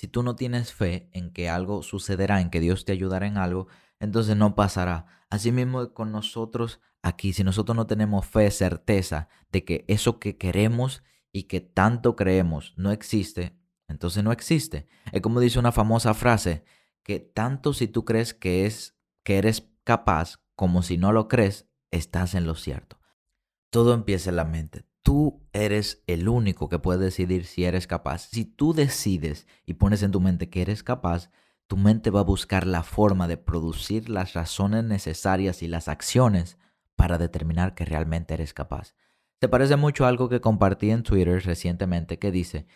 Si 0.00 0.08
tú 0.08 0.22
no 0.22 0.34
tienes 0.34 0.72
fe 0.72 1.10
en 1.12 1.30
que 1.30 1.50
algo 1.50 1.82
sucederá, 1.82 2.40
en 2.40 2.48
que 2.48 2.58
Dios 2.58 2.86
te 2.86 2.92
ayudará 2.92 3.26
en 3.26 3.36
algo, 3.36 3.66
entonces 3.98 4.34
no 4.34 4.54
pasará. 4.54 5.04
Asimismo 5.28 5.92
con 5.92 6.10
nosotros 6.10 6.80
aquí, 7.02 7.34
si 7.34 7.44
nosotros 7.44 7.76
no 7.76 7.86
tenemos 7.86 8.24
fe, 8.24 8.50
certeza 8.50 9.28
de 9.52 9.62
que 9.62 9.84
eso 9.88 10.18
que 10.18 10.38
queremos 10.38 11.02
y 11.32 11.42
que 11.42 11.60
tanto 11.60 12.16
creemos 12.16 12.72
no 12.78 12.92
existe, 12.92 13.58
entonces 13.88 14.24
no 14.24 14.32
existe. 14.32 14.86
Es 15.12 15.20
como 15.20 15.38
dice 15.38 15.58
una 15.58 15.70
famosa 15.70 16.14
frase, 16.14 16.64
que 17.02 17.20
tanto 17.20 17.74
si 17.74 17.86
tú 17.86 18.06
crees 18.06 18.32
que 18.32 18.64
es 18.64 18.96
que 19.22 19.36
eres 19.36 19.68
capaz 19.84 20.40
como 20.56 20.82
si 20.82 20.96
no 20.96 21.12
lo 21.12 21.28
crees, 21.28 21.68
estás 21.90 22.34
en 22.34 22.46
lo 22.46 22.54
cierto. 22.54 22.98
Todo 23.68 23.92
empieza 23.92 24.30
en 24.30 24.36
la 24.36 24.46
mente. 24.46 24.86
Tú 25.02 25.46
eres 25.52 26.02
el 26.06 26.28
único 26.28 26.68
que 26.68 26.78
puede 26.78 27.04
decidir 27.04 27.46
si 27.46 27.64
eres 27.64 27.86
capaz. 27.86 28.28
Si 28.30 28.44
tú 28.44 28.74
decides 28.74 29.46
y 29.64 29.74
pones 29.74 30.02
en 30.02 30.10
tu 30.10 30.20
mente 30.20 30.50
que 30.50 30.62
eres 30.62 30.82
capaz, 30.82 31.30
tu 31.66 31.76
mente 31.76 32.10
va 32.10 32.20
a 32.20 32.24
buscar 32.24 32.66
la 32.66 32.82
forma 32.82 33.28
de 33.28 33.36
producir 33.36 34.10
las 34.10 34.34
razones 34.34 34.84
necesarias 34.84 35.62
y 35.62 35.68
las 35.68 35.88
acciones 35.88 36.58
para 36.96 37.16
determinar 37.16 37.74
que 37.74 37.84
realmente 37.84 38.34
eres 38.34 38.52
capaz. 38.52 38.94
Te 39.38 39.48
parece 39.48 39.76
mucho 39.76 40.04
algo 40.04 40.28
que 40.28 40.40
compartí 40.40 40.90
en 40.90 41.02
Twitter 41.02 41.42
recientemente 41.44 42.18
que 42.18 42.30
dice, 42.30 42.66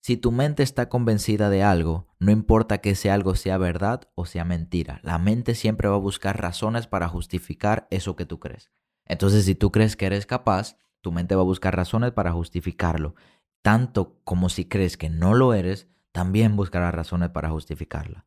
si 0.00 0.16
tu 0.16 0.32
mente 0.32 0.62
está 0.62 0.88
convencida 0.88 1.48
de 1.48 1.62
algo, 1.62 2.08
no 2.18 2.30
importa 2.30 2.78
que 2.78 2.90
ese 2.90 3.10
algo 3.10 3.34
sea 3.34 3.56
verdad 3.56 4.08
o 4.14 4.26
sea 4.26 4.44
mentira, 4.44 5.00
la 5.02 5.18
mente 5.18 5.54
siempre 5.54 5.88
va 5.88 5.94
a 5.94 5.98
buscar 5.98 6.40
razones 6.40 6.86
para 6.86 7.08
justificar 7.08 7.88
eso 7.90 8.16
que 8.16 8.26
tú 8.26 8.38
crees. 8.38 8.70
Entonces, 9.04 9.44
si 9.44 9.54
tú 9.54 9.72
crees 9.72 9.96
que 9.96 10.06
eres 10.06 10.26
capaz, 10.26 10.76
tu 11.02 11.12
mente 11.12 11.34
va 11.34 11.42
a 11.42 11.44
buscar 11.44 11.76
razones 11.76 12.12
para 12.12 12.32
justificarlo. 12.32 13.14
Tanto 13.60 14.18
como 14.24 14.48
si 14.48 14.64
crees 14.64 14.96
que 14.96 15.10
no 15.10 15.34
lo 15.34 15.52
eres, 15.52 15.88
también 16.12 16.56
buscará 16.56 16.90
razones 16.90 17.30
para 17.30 17.50
justificarla. 17.50 18.26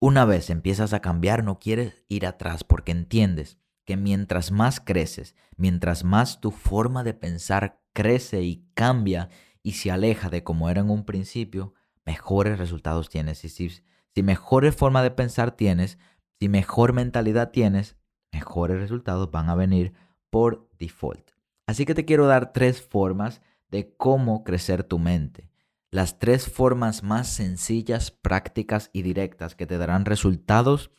Una 0.00 0.24
vez 0.24 0.50
empiezas 0.50 0.92
a 0.92 1.00
cambiar, 1.00 1.44
no 1.44 1.58
quieres 1.58 2.04
ir 2.08 2.26
atrás 2.26 2.64
porque 2.64 2.92
entiendes 2.92 3.58
que 3.84 3.96
mientras 3.96 4.50
más 4.50 4.80
creces, 4.80 5.34
mientras 5.56 6.04
más 6.04 6.40
tu 6.40 6.50
forma 6.50 7.04
de 7.04 7.14
pensar 7.14 7.80
crece 7.92 8.42
y 8.42 8.66
cambia 8.74 9.28
y 9.62 9.72
se 9.72 9.90
aleja 9.90 10.30
de 10.30 10.42
como 10.42 10.68
era 10.68 10.80
en 10.80 10.90
un 10.90 11.04
principio, 11.04 11.74
mejores 12.04 12.58
resultados 12.58 13.08
tienes. 13.08 13.44
Y 13.44 13.48
si, 13.48 13.70
si 14.14 14.22
mejores 14.22 14.74
forma 14.74 15.02
de 15.02 15.10
pensar 15.10 15.52
tienes, 15.52 15.98
si 16.38 16.48
mejor 16.48 16.92
mentalidad 16.92 17.50
tienes, 17.50 17.96
mejores 18.32 18.78
resultados 18.78 19.30
van 19.30 19.48
a 19.48 19.54
venir 19.54 19.94
por 20.30 20.68
default. 20.78 21.33
Así 21.66 21.86
que 21.86 21.94
te 21.94 22.04
quiero 22.04 22.26
dar 22.26 22.52
tres 22.52 22.82
formas 22.82 23.40
de 23.68 23.94
cómo 23.96 24.44
crecer 24.44 24.84
tu 24.84 24.98
mente. 24.98 25.50
Las 25.90 26.18
tres 26.18 26.50
formas 26.50 27.02
más 27.02 27.28
sencillas, 27.28 28.10
prácticas 28.10 28.90
y 28.92 29.02
directas 29.02 29.54
que 29.54 29.66
te 29.66 29.78
darán 29.78 30.04
resultados 30.04 30.90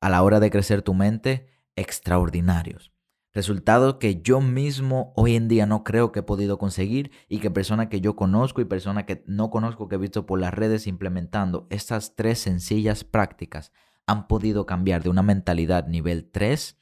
a 0.00 0.08
la 0.08 0.22
hora 0.22 0.40
de 0.40 0.50
crecer 0.50 0.82
tu 0.82 0.94
mente 0.94 1.46
extraordinarios. 1.76 2.92
Resultados 3.32 3.96
que 3.96 4.22
yo 4.22 4.40
mismo 4.40 5.12
hoy 5.14 5.36
en 5.36 5.46
día 5.46 5.64
no 5.64 5.84
creo 5.84 6.10
que 6.10 6.20
he 6.20 6.24
podido 6.24 6.58
conseguir 6.58 7.12
y 7.28 7.38
que 7.38 7.50
personas 7.50 7.86
que 7.86 8.00
yo 8.00 8.16
conozco 8.16 8.60
y 8.60 8.64
personas 8.64 9.04
que 9.04 9.22
no 9.26 9.50
conozco 9.50 9.88
que 9.88 9.94
he 9.94 9.98
visto 9.98 10.26
por 10.26 10.40
las 10.40 10.52
redes 10.52 10.88
implementando 10.88 11.68
estas 11.70 12.16
tres 12.16 12.40
sencillas 12.40 13.04
prácticas 13.04 13.70
han 14.06 14.26
podido 14.26 14.66
cambiar 14.66 15.04
de 15.04 15.10
una 15.10 15.22
mentalidad 15.22 15.86
nivel 15.86 16.28
3 16.28 16.76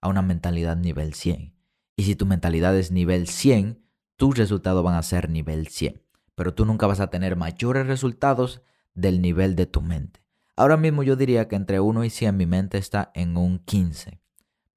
a 0.00 0.08
una 0.08 0.22
mentalidad 0.22 0.78
nivel 0.78 1.12
100. 1.12 1.59
Y 2.00 2.04
si 2.04 2.16
tu 2.16 2.24
mentalidad 2.24 2.74
es 2.78 2.92
nivel 2.92 3.26
100, 3.28 3.84
tus 4.16 4.38
resultados 4.38 4.82
van 4.82 4.94
a 4.94 5.02
ser 5.02 5.28
nivel 5.28 5.66
100. 5.68 6.00
Pero 6.34 6.54
tú 6.54 6.64
nunca 6.64 6.86
vas 6.86 6.98
a 6.98 7.10
tener 7.10 7.36
mayores 7.36 7.86
resultados 7.86 8.62
del 8.94 9.20
nivel 9.20 9.54
de 9.54 9.66
tu 9.66 9.82
mente. 9.82 10.24
Ahora 10.56 10.78
mismo 10.78 11.02
yo 11.02 11.14
diría 11.14 11.46
que 11.46 11.56
entre 11.56 11.78
1 11.78 12.02
y 12.04 12.08
100 12.08 12.34
mi 12.38 12.46
mente 12.46 12.78
está 12.78 13.12
en 13.14 13.36
un 13.36 13.58
15 13.58 14.18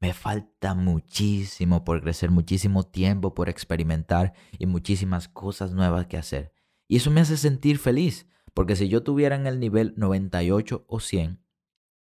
me 0.02 0.12
falta 0.12 0.74
muchísimo 0.74 1.86
por 1.86 2.02
crecer, 2.02 2.30
muchísimo 2.30 2.84
tiempo 2.84 3.34
por 3.34 3.48
experimentar 3.48 4.34
y 4.60 4.66
muchísimas 4.66 5.30
cosas 5.30 5.72
nuevas 5.72 6.08
que 6.08 6.18
hacer. 6.18 6.52
Y 6.90 6.98
eso 6.98 7.10
me 7.10 7.22
hace 7.22 7.38
sentir 7.38 7.78
feliz, 7.78 8.28
porque 8.54 8.76
si 8.76 8.90
yo 8.90 9.04
tuviera 9.04 9.38
en 9.38 9.48
el 9.48 9.62
nivel 9.62 9.94
98 9.96 10.84
o 10.90 11.00
100, 11.00 11.42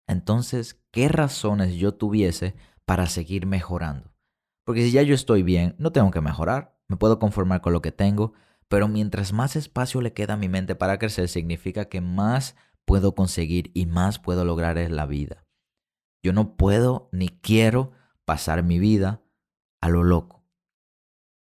entonces, 0.08 0.82
¿qué 0.90 1.06
razones 1.06 1.74
yo 1.74 1.94
tuviese 1.94 2.56
para 2.84 3.06
seguir 3.06 3.46
mejorando? 3.46 4.15
Porque 4.66 4.82
si 4.82 4.90
ya 4.90 5.02
yo 5.02 5.14
estoy 5.14 5.44
bien, 5.44 5.76
no 5.78 5.92
tengo 5.92 6.10
que 6.10 6.20
mejorar, 6.20 6.76
me 6.88 6.96
puedo 6.96 7.20
conformar 7.20 7.60
con 7.60 7.72
lo 7.72 7.80
que 7.80 7.92
tengo, 7.92 8.32
pero 8.66 8.88
mientras 8.88 9.32
más 9.32 9.54
espacio 9.54 10.00
le 10.00 10.12
queda 10.12 10.34
a 10.34 10.36
mi 10.36 10.48
mente 10.48 10.74
para 10.74 10.98
crecer, 10.98 11.28
significa 11.28 11.84
que 11.84 12.00
más 12.00 12.56
puedo 12.84 13.14
conseguir 13.14 13.70
y 13.74 13.86
más 13.86 14.18
puedo 14.18 14.44
lograr 14.44 14.76
en 14.76 14.96
la 14.96 15.06
vida. 15.06 15.46
Yo 16.20 16.32
no 16.32 16.56
puedo 16.56 17.08
ni 17.12 17.28
quiero 17.28 17.92
pasar 18.24 18.64
mi 18.64 18.80
vida 18.80 19.22
a 19.80 19.88
lo 19.88 20.02
loco. 20.02 20.44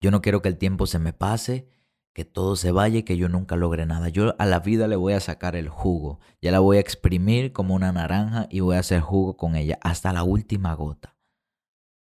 Yo 0.00 0.12
no 0.12 0.22
quiero 0.22 0.40
que 0.40 0.48
el 0.48 0.56
tiempo 0.56 0.86
se 0.86 1.00
me 1.00 1.12
pase, 1.12 1.68
que 2.14 2.24
todo 2.24 2.54
se 2.54 2.70
vaya 2.70 2.98
y 2.98 3.02
que 3.02 3.16
yo 3.16 3.28
nunca 3.28 3.56
logre 3.56 3.84
nada. 3.84 4.10
Yo 4.10 4.36
a 4.38 4.46
la 4.46 4.60
vida 4.60 4.86
le 4.86 4.94
voy 4.94 5.14
a 5.14 5.20
sacar 5.20 5.56
el 5.56 5.68
jugo. 5.68 6.20
Ya 6.40 6.52
la 6.52 6.60
voy 6.60 6.76
a 6.76 6.80
exprimir 6.80 7.52
como 7.52 7.74
una 7.74 7.90
naranja 7.90 8.46
y 8.48 8.60
voy 8.60 8.76
a 8.76 8.80
hacer 8.80 9.00
jugo 9.00 9.36
con 9.36 9.56
ella 9.56 9.76
hasta 9.82 10.12
la 10.12 10.22
última 10.22 10.72
gota. 10.74 11.16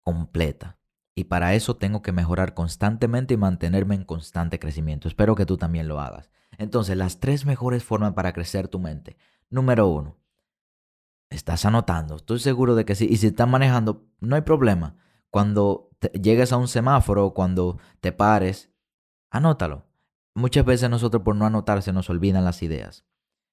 completa. 0.05 0.78
Y 1.19 1.25
para 1.25 1.55
eso 1.55 1.75
tengo 1.75 2.01
que 2.01 2.13
mejorar 2.13 2.55
constantemente 2.55 3.35
y 3.35 3.37
mantenerme 3.37 3.97
en 3.97 4.05
constante 4.05 4.61
crecimiento. 4.61 5.09
Espero 5.09 5.35
que 5.35 5.47
tú 5.47 5.57
también 5.57 5.89
lo 5.89 5.99
hagas. 5.99 6.31
Entonces, 6.59 6.97
las 6.97 7.19
tres 7.19 7.45
mejores 7.45 7.83
formas 7.83 8.13
para 8.13 8.33
crecer 8.33 8.69
tu 8.69 8.79
mente. 8.79 9.17
Número 9.51 9.89
uno, 9.89 10.17
estás 11.29 11.65
anotando. 11.65 12.15
Estoy 12.15 12.39
seguro 12.39 12.77
de 12.77 12.85
que 12.85 12.95
sí. 12.95 13.09
Y 13.11 13.17
si 13.17 13.27
estás 13.27 13.49
manejando, 13.49 14.07
no 14.21 14.37
hay 14.37 14.43
problema. 14.43 14.95
Cuando 15.29 15.91
llegues 16.13 16.53
a 16.53 16.57
un 16.57 16.69
semáforo, 16.69 17.35
cuando 17.35 17.81
te 17.99 18.13
pares, 18.13 18.71
anótalo. 19.29 19.87
Muchas 20.37 20.65
veces 20.65 20.89
nosotros 20.89 21.25
por 21.25 21.35
no 21.35 21.47
anotar 21.47 21.83
se 21.83 21.93
nos 21.93 22.09
olvidan 22.11 22.45
las 22.45 22.63
ideas. 22.63 23.07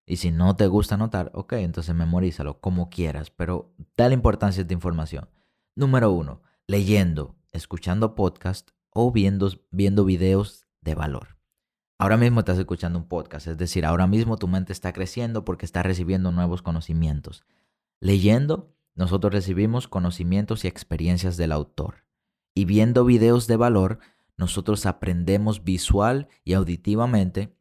Y 0.06 0.18
si 0.18 0.30
no 0.30 0.56
te 0.56 0.68
gusta 0.68 0.94
anotar, 0.94 1.32
ok, 1.34 1.54
entonces 1.54 1.96
memorízalo 1.96 2.62
como 2.62 2.92
quieras, 2.92 3.32
pero 3.32 3.74
dale 3.98 4.14
importancia 4.14 4.62
a 4.62 4.66
esta 4.66 4.74
información. 4.76 5.30
Número 5.74 6.12
uno, 6.12 6.44
leyendo, 6.68 7.36
escuchando 7.56 8.16
podcast 8.16 8.72
o 8.90 9.12
viendo, 9.12 9.52
viendo 9.72 10.06
videos 10.06 10.68
de 10.82 10.96
valor. 10.96 11.38
Ahora 11.98 12.18
mismo 12.18 12.42
estás 12.42 12.58
escuchando 12.58 13.00
un 13.00 13.08
podcast, 13.08 13.48
es 13.48 13.58
decir, 13.58 13.86
ahora 13.86 14.06
mismo 14.06 14.38
tu 14.38 14.48
mente 14.48 14.74
está 14.74 14.92
creciendo 14.92 15.46
porque 15.46 15.66
está 15.66 15.82
recibiendo 15.82 16.32
nuevos 16.32 16.62
conocimientos. 16.62 17.46
Leyendo, 18.02 18.76
nosotros 18.96 19.34
recibimos 19.34 19.88
conocimientos 19.88 20.66
y 20.66 20.68
experiencias 20.68 21.38
del 21.38 21.52
autor. 21.52 22.06
Y 22.54 22.66
viendo 22.66 23.06
videos 23.06 23.48
de 23.48 23.58
valor, 23.58 24.00
nosotros 24.38 24.86
aprendemos 24.86 25.64
visual 25.64 26.28
y 26.44 26.54
auditivamente 26.54 27.56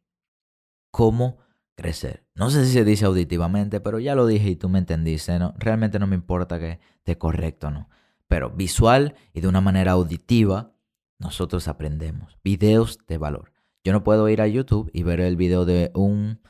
cómo 0.90 1.38
crecer. 1.76 2.24
No 2.34 2.50
sé 2.50 2.64
si 2.66 2.72
se 2.72 2.84
dice 2.84 3.04
auditivamente, 3.04 3.80
pero 3.80 3.98
ya 3.98 4.14
lo 4.14 4.26
dije 4.26 4.50
y 4.50 4.56
tú 4.56 4.68
me 4.68 4.78
entendiste. 4.78 5.38
¿no? 5.38 5.54
Realmente 5.58 5.98
no 5.98 6.06
me 6.06 6.14
importa 6.16 6.58
que 6.58 6.80
esté 6.98 7.18
correcto 7.18 7.68
o 7.68 7.70
no. 7.70 7.88
Pero 8.28 8.50
visual 8.50 9.14
y 9.32 9.40
de 9.40 9.48
una 9.48 9.60
manera 9.60 9.92
auditiva, 9.92 10.72
nosotros 11.18 11.68
aprendemos. 11.68 12.38
Videos 12.42 12.98
de 13.06 13.18
valor. 13.18 13.52
Yo 13.84 13.92
no 13.92 14.02
puedo 14.02 14.28
ir 14.28 14.40
a 14.40 14.46
YouTube 14.46 14.90
y 14.92 15.02
ver 15.02 15.20
el 15.20 15.36
video 15.36 15.64
de 15.64 15.90
un 15.94 16.40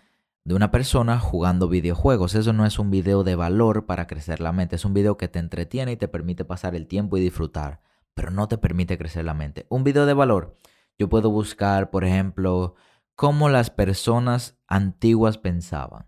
de 0.45 0.55
una 0.55 0.71
persona 0.71 1.19
jugando 1.19 1.69
videojuegos. 1.69 2.35
Eso 2.35 2.53
no 2.53 2.67
es 2.67 2.79
un 2.79 2.91
video 2.91 3.25
de 3.25 3.35
valor 3.35 3.87
para 3.87 4.07
crecer 4.07 4.41
la 4.41 4.53
mente. 4.53 4.77
Es 4.77 4.85
un 4.85 4.93
video 4.93 5.17
que 5.17 5.29
te 5.29 5.39
entretiene 5.39 5.93
y 5.93 5.97
te 5.97 6.07
permite 6.07 6.45
pasar 6.45 6.75
el 6.75 6.87
tiempo 6.87 7.17
y 7.17 7.21
disfrutar 7.21 7.81
pero 8.15 8.31
no 8.31 8.49
te 8.49 8.59
permite 8.59 8.97
crecer 8.97 9.25
la 9.25 9.35
mente. 9.35 9.67
Un 9.69 9.85
video 9.85 10.07
de 10.07 10.15
valor, 10.15 10.57
yo 10.99 11.09
puedo 11.09 11.31
buscar, 11.31 11.91
por 11.91 12.05
ejemplo, 12.05 12.75
cómo 13.17 13.49
las 13.49 13.71
personas 13.71 14.57
antiguas 14.67 15.37
pensaban. 15.37 16.07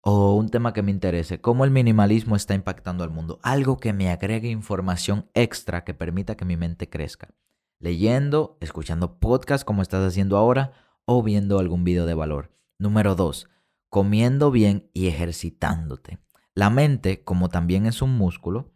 O 0.00 0.34
un 0.34 0.48
tema 0.48 0.72
que 0.72 0.82
me 0.82 0.90
interese, 0.90 1.40
cómo 1.40 1.64
el 1.64 1.70
minimalismo 1.70 2.36
está 2.36 2.54
impactando 2.54 3.04
al 3.04 3.10
mundo. 3.10 3.40
Algo 3.42 3.78
que 3.78 3.92
me 3.92 4.10
agregue 4.10 4.48
información 4.48 5.28
extra 5.34 5.84
que 5.84 5.94
permita 5.94 6.36
que 6.36 6.44
mi 6.44 6.56
mente 6.56 6.88
crezca. 6.88 7.34
Leyendo, 7.80 8.58
escuchando 8.60 9.18
podcast 9.18 9.64
como 9.64 9.82
estás 9.82 10.06
haciendo 10.06 10.36
ahora 10.36 10.72
o 11.04 11.22
viendo 11.22 11.58
algún 11.58 11.84
video 11.84 12.06
de 12.06 12.14
valor. 12.14 12.52
Número 12.78 13.14
dos, 13.14 13.48
comiendo 13.88 14.50
bien 14.50 14.90
y 14.92 15.08
ejercitándote. 15.08 16.18
La 16.54 16.70
mente, 16.70 17.24
como 17.24 17.48
también 17.48 17.86
es 17.86 18.02
un 18.02 18.16
músculo, 18.16 18.72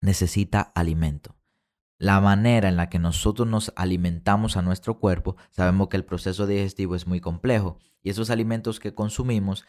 necesita 0.00 0.60
alimento. 0.60 1.36
La 1.98 2.20
manera 2.20 2.68
en 2.68 2.76
la 2.76 2.88
que 2.88 2.98
nosotros 2.98 3.46
nos 3.46 3.72
alimentamos 3.76 4.56
a 4.56 4.62
nuestro 4.62 4.98
cuerpo, 4.98 5.36
sabemos 5.50 5.88
que 5.88 5.98
el 5.98 6.04
proceso 6.06 6.46
digestivo 6.46 6.94
es 6.94 7.06
muy 7.06 7.20
complejo 7.20 7.78
y 8.02 8.10
esos 8.10 8.30
alimentos 8.30 8.80
que 8.80 8.94
consumimos 8.94 9.66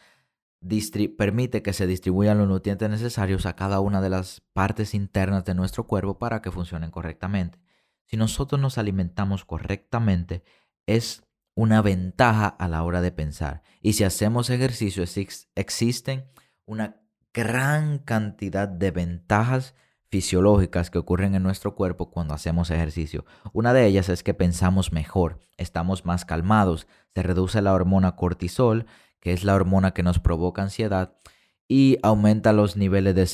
permite 1.16 1.62
que 1.62 1.72
se 1.72 1.86
distribuyan 1.86 2.38
los 2.38 2.48
nutrientes 2.48 2.88
necesarios 2.88 3.46
a 3.46 3.56
cada 3.56 3.80
una 3.80 4.00
de 4.00 4.10
las 4.10 4.40
partes 4.52 4.94
internas 4.94 5.44
de 5.44 5.54
nuestro 5.54 5.86
cuerpo 5.86 6.18
para 6.18 6.40
que 6.42 6.50
funcionen 6.50 6.90
correctamente. 6.90 7.58
Si 8.06 8.16
nosotros 8.16 8.60
nos 8.60 8.78
alimentamos 8.78 9.44
correctamente, 9.44 10.42
es 10.86 11.24
una 11.54 11.82
ventaja 11.82 12.46
a 12.46 12.68
la 12.68 12.82
hora 12.82 13.00
de 13.00 13.12
pensar. 13.12 13.62
Y 13.80 13.94
si 13.94 14.04
hacemos 14.04 14.50
ejercicio, 14.50 15.04
existen 15.54 16.24
una 16.64 17.02
gran 17.32 17.98
cantidad 17.98 18.68
de 18.68 18.90
ventajas 18.90 19.74
fisiológicas 20.10 20.90
que 20.90 20.98
ocurren 20.98 21.34
en 21.34 21.42
nuestro 21.42 21.74
cuerpo 21.74 22.10
cuando 22.10 22.34
hacemos 22.34 22.70
ejercicio. 22.70 23.24
Una 23.54 23.72
de 23.72 23.86
ellas 23.86 24.10
es 24.10 24.22
que 24.22 24.34
pensamos 24.34 24.92
mejor, 24.92 25.40
estamos 25.56 26.04
más 26.04 26.26
calmados, 26.26 26.86
se 27.14 27.22
reduce 27.22 27.62
la 27.62 27.72
hormona 27.72 28.14
cortisol, 28.14 28.84
que 29.22 29.32
es 29.32 29.44
la 29.44 29.54
hormona 29.54 29.92
que 29.92 30.02
nos 30.02 30.18
provoca 30.18 30.62
ansiedad, 30.62 31.14
y 31.68 31.96
aumenta 32.02 32.52
los 32.52 32.76
niveles 32.76 33.14
de 33.14 33.26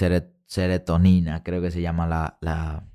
serotonina, 0.47 1.43
creo 1.43 1.61
que 1.61 1.73
se 1.73 1.81
llama 1.81 2.07
la. 2.07 2.87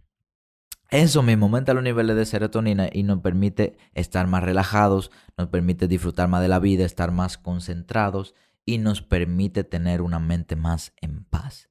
Eso 0.89 1.23
mismo, 1.23 1.47
aumenta 1.47 1.73
los 1.73 1.83
niveles 1.83 2.15
de 2.15 2.25
serotonina 2.25 2.87
y 2.93 3.01
nos 3.01 3.19
permite 3.19 3.77
estar 3.93 4.27
más 4.27 4.43
relajados, 4.43 5.09
nos 5.37 5.47
permite 5.47 5.87
disfrutar 5.87 6.29
más 6.29 6.43
de 6.43 6.47
la 6.47 6.59
vida, 6.59 6.85
estar 6.85 7.11
más 7.11 7.39
concentrados 7.39 8.35
y 8.63 8.77
nos 8.77 9.01
permite 9.01 9.63
tener 9.63 10.03
una 10.03 10.19
mente 10.19 10.55
más 10.55 10.93
en 11.01 11.25
paz. 11.25 11.69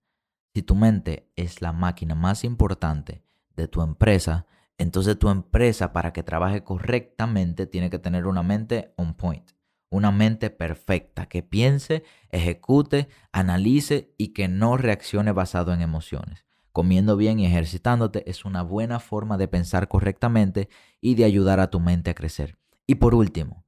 Si 0.52 0.62
tu 0.62 0.74
mente 0.74 1.30
es 1.36 1.62
la 1.62 1.72
máquina 1.72 2.16
más 2.16 2.42
importante 2.42 3.22
de 3.54 3.68
tu 3.68 3.80
empresa, 3.80 4.46
entonces 4.76 5.16
tu 5.18 5.30
empresa 5.30 5.92
para 5.92 6.12
que 6.12 6.24
trabaje 6.24 6.64
correctamente 6.64 7.66
tiene 7.66 7.90
que 7.90 8.00
tener 8.00 8.26
una 8.26 8.42
mente 8.42 8.92
on 8.96 9.14
point, 9.14 9.52
una 9.92 10.10
mente 10.10 10.48
perfecta, 10.48 11.26
que 11.26 11.42
piense, 11.42 12.02
ejecute, 12.30 13.08
analice 13.30 14.14
y 14.16 14.28
que 14.28 14.48
no 14.48 14.78
reaccione 14.78 15.32
basado 15.32 15.74
en 15.74 15.82
emociones. 15.82 16.46
Comiendo 16.72 17.18
bien 17.18 17.38
y 17.38 17.44
ejercitándote 17.44 18.28
es 18.28 18.46
una 18.46 18.62
buena 18.62 19.00
forma 19.00 19.36
de 19.36 19.48
pensar 19.48 19.88
correctamente 19.88 20.70
y 21.02 21.14
de 21.14 21.26
ayudar 21.26 21.60
a 21.60 21.68
tu 21.68 21.78
mente 21.78 22.10
a 22.10 22.14
crecer. 22.14 22.58
Y 22.86 22.94
por 22.94 23.14
último, 23.14 23.66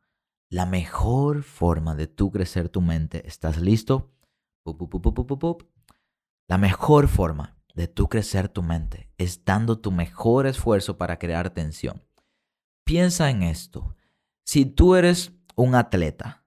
la 0.48 0.64
mejor 0.64 1.42
forma 1.42 1.94
de 1.94 2.06
tú 2.06 2.30
crecer 2.30 2.70
tu 2.70 2.80
mente, 2.80 3.28
¿estás 3.28 3.60
listo? 3.60 4.10
La 6.48 6.56
mejor 6.56 7.08
forma 7.08 7.58
de 7.74 7.86
tú 7.86 8.08
crecer 8.08 8.48
tu 8.48 8.62
mente 8.62 9.10
es 9.18 9.44
dando 9.44 9.78
tu 9.78 9.92
mejor 9.92 10.46
esfuerzo 10.46 10.96
para 10.96 11.18
crear 11.18 11.50
tensión. 11.50 12.02
Piensa 12.84 13.28
en 13.28 13.42
esto. 13.42 13.94
Si 14.46 14.64
tú 14.64 14.94
eres 14.94 15.34
un 15.56 15.74
atleta, 15.74 16.44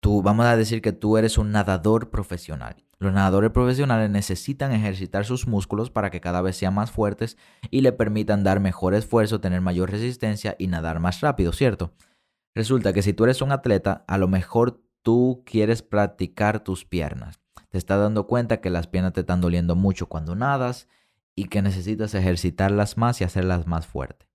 tú 0.00 0.22
vamos 0.22 0.46
a 0.46 0.56
decir 0.56 0.82
que 0.82 0.92
tú 0.92 1.16
eres 1.16 1.38
un 1.38 1.52
nadador 1.52 2.10
profesional. 2.10 2.84
Los 2.98 3.12
nadadores 3.12 3.50
profesionales 3.50 4.10
necesitan 4.10 4.72
ejercitar 4.72 5.24
sus 5.26 5.46
músculos 5.46 5.90
para 5.90 6.10
que 6.10 6.20
cada 6.20 6.40
vez 6.40 6.56
sean 6.56 6.74
más 6.74 6.90
fuertes 6.90 7.36
y 7.70 7.82
le 7.82 7.92
permitan 7.92 8.42
dar 8.42 8.58
mejor 8.60 8.94
esfuerzo, 8.94 9.40
tener 9.40 9.60
mayor 9.60 9.90
resistencia 9.90 10.56
y 10.58 10.68
nadar 10.68 11.00
más 11.00 11.20
rápido, 11.20 11.52
¿cierto? 11.52 11.92
Resulta 12.54 12.92
que 12.94 13.02
si 13.02 13.12
tú 13.12 13.24
eres 13.24 13.42
un 13.42 13.52
atleta, 13.52 14.04
a 14.08 14.16
lo 14.16 14.28
mejor 14.28 14.80
tú 15.02 15.42
quieres 15.44 15.82
practicar 15.82 16.60
tus 16.60 16.86
piernas 16.86 17.40
te 17.76 17.78
estás 17.78 18.00
dando 18.00 18.26
cuenta 18.26 18.60
que 18.60 18.70
las 18.70 18.86
piernas 18.86 19.12
te 19.12 19.20
están 19.20 19.40
doliendo 19.40 19.76
mucho 19.76 20.06
cuando 20.08 20.34
nadas 20.34 20.88
y 21.34 21.48
que 21.48 21.62
necesitas 21.62 22.14
ejercitarlas 22.14 22.96
más 22.96 23.20
y 23.20 23.24
hacerlas 23.24 23.66
más 23.66 23.86
fuertes. 23.86 24.28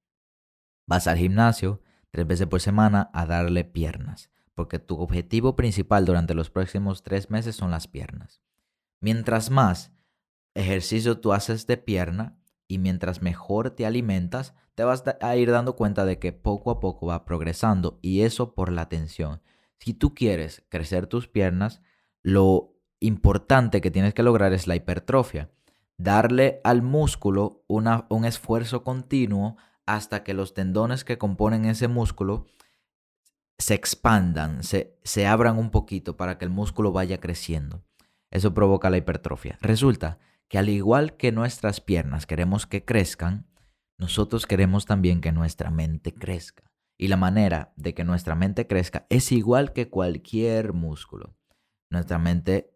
Vas 0.88 1.08
al 1.08 1.18
gimnasio 1.18 1.82
tres 2.12 2.28
veces 2.28 2.48
por 2.48 2.62
semana 2.62 3.10
a 3.14 3.26
darle 3.26 3.64
piernas, 3.64 4.30
porque 4.54 4.80
tu 4.80 5.00
objetivo 5.00 5.56
principal 5.56 6.06
durante 6.06 6.34
los 6.34 6.50
próximos 6.50 7.04
tres 7.04 7.30
meses 7.30 7.56
son 7.56 7.72
las 7.72 7.88
piernas. 7.88 8.42
Mientras 9.00 9.50
más 9.50 9.92
ejercicio 10.54 11.20
tú 11.20 11.34
haces 11.34 11.66
de 11.66 11.78
pierna 11.78 12.38
y 12.68 12.78
mientras 12.78 13.22
mejor 13.22 13.72
te 13.72 13.86
alimentas, 13.86 14.54
te 14.76 14.84
vas 14.84 15.04
a 15.20 15.36
ir 15.36 15.52
dando 15.52 15.76
cuenta 15.76 16.06
de 16.06 16.20
que 16.20 16.34
poco 16.34 16.72
a 16.72 16.80
poco 16.80 17.08
va 17.08 17.26
progresando 17.26 18.00
y 18.02 18.22
eso 18.22 18.54
por 18.54 18.72
la 18.72 18.88
tensión. 18.90 19.42
Si 19.80 19.94
tú 19.94 20.14
quieres 20.14 20.64
crecer 20.70 21.08
tus 21.08 21.28
piernas, 21.28 21.82
lo 22.22 22.76
importante 23.00 23.82
que 23.82 23.92
tienes 23.92 24.14
que 24.14 24.24
lograr 24.24 24.54
es 24.54 24.68
la 24.68 24.76
hipertrofia. 24.76 25.50
Darle 25.98 26.62
al 26.64 26.82
músculo 26.82 27.64
un 27.68 28.26
esfuerzo 28.26 28.84
continuo 28.84 29.58
hasta 29.86 30.24
que 30.24 30.34
los 30.34 30.54
tendones 30.54 31.04
que 31.04 31.18
componen 31.18 31.66
ese 31.66 31.88
músculo 31.88 32.48
se 33.58 33.74
expandan, 33.74 34.64
se, 34.64 34.98
se 35.04 35.28
abran 35.28 35.58
un 35.58 35.70
poquito 35.70 36.18
para 36.18 36.38
que 36.38 36.46
el 36.46 36.52
músculo 36.52 36.92
vaya 36.92 37.20
creciendo. 37.20 37.84
Eso 38.32 38.54
provoca 38.54 38.90
la 38.90 38.98
hipertrofia. 38.98 39.58
Resulta 39.62 40.20
que 40.48 40.58
al 40.58 40.70
igual 40.70 41.16
que 41.18 41.32
nuestras 41.32 41.82
piernas 41.82 42.26
queremos 42.26 42.66
que 42.66 42.84
crezcan, 42.84 43.48
nosotros 43.98 44.48
queremos 44.48 44.86
también 44.86 45.22
que 45.22 45.32
nuestra 45.32 45.70
mente 45.70 46.14
crezca. 46.14 46.72
Y 46.98 47.08
la 47.08 47.18
manera 47.18 47.74
de 47.76 47.94
que 47.94 48.04
nuestra 48.04 48.36
mente 48.36 48.68
crezca 48.68 49.06
es 49.10 49.32
igual 49.32 49.74
que 49.74 49.90
cualquier 49.90 50.74
músculo. 50.74 51.36
Nuestra 51.90 52.18
mente 52.20 52.76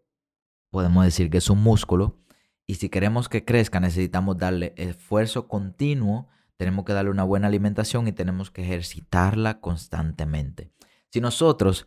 podemos 0.70 1.04
decir 1.04 1.30
que 1.30 1.38
es 1.38 1.50
un 1.50 1.62
músculo. 1.62 2.18
Y 2.66 2.74
si 2.74 2.88
queremos 2.88 3.28
que 3.28 3.44
crezca, 3.44 3.80
necesitamos 3.80 4.38
darle 4.38 4.72
esfuerzo 4.76 5.48
continuo, 5.48 6.28
tenemos 6.56 6.84
que 6.84 6.92
darle 6.92 7.10
una 7.10 7.24
buena 7.24 7.48
alimentación 7.48 8.08
y 8.08 8.12
tenemos 8.12 8.50
que 8.50 8.62
ejercitarla 8.62 9.60
constantemente. 9.60 10.70
Si 11.10 11.20
nosotros 11.20 11.86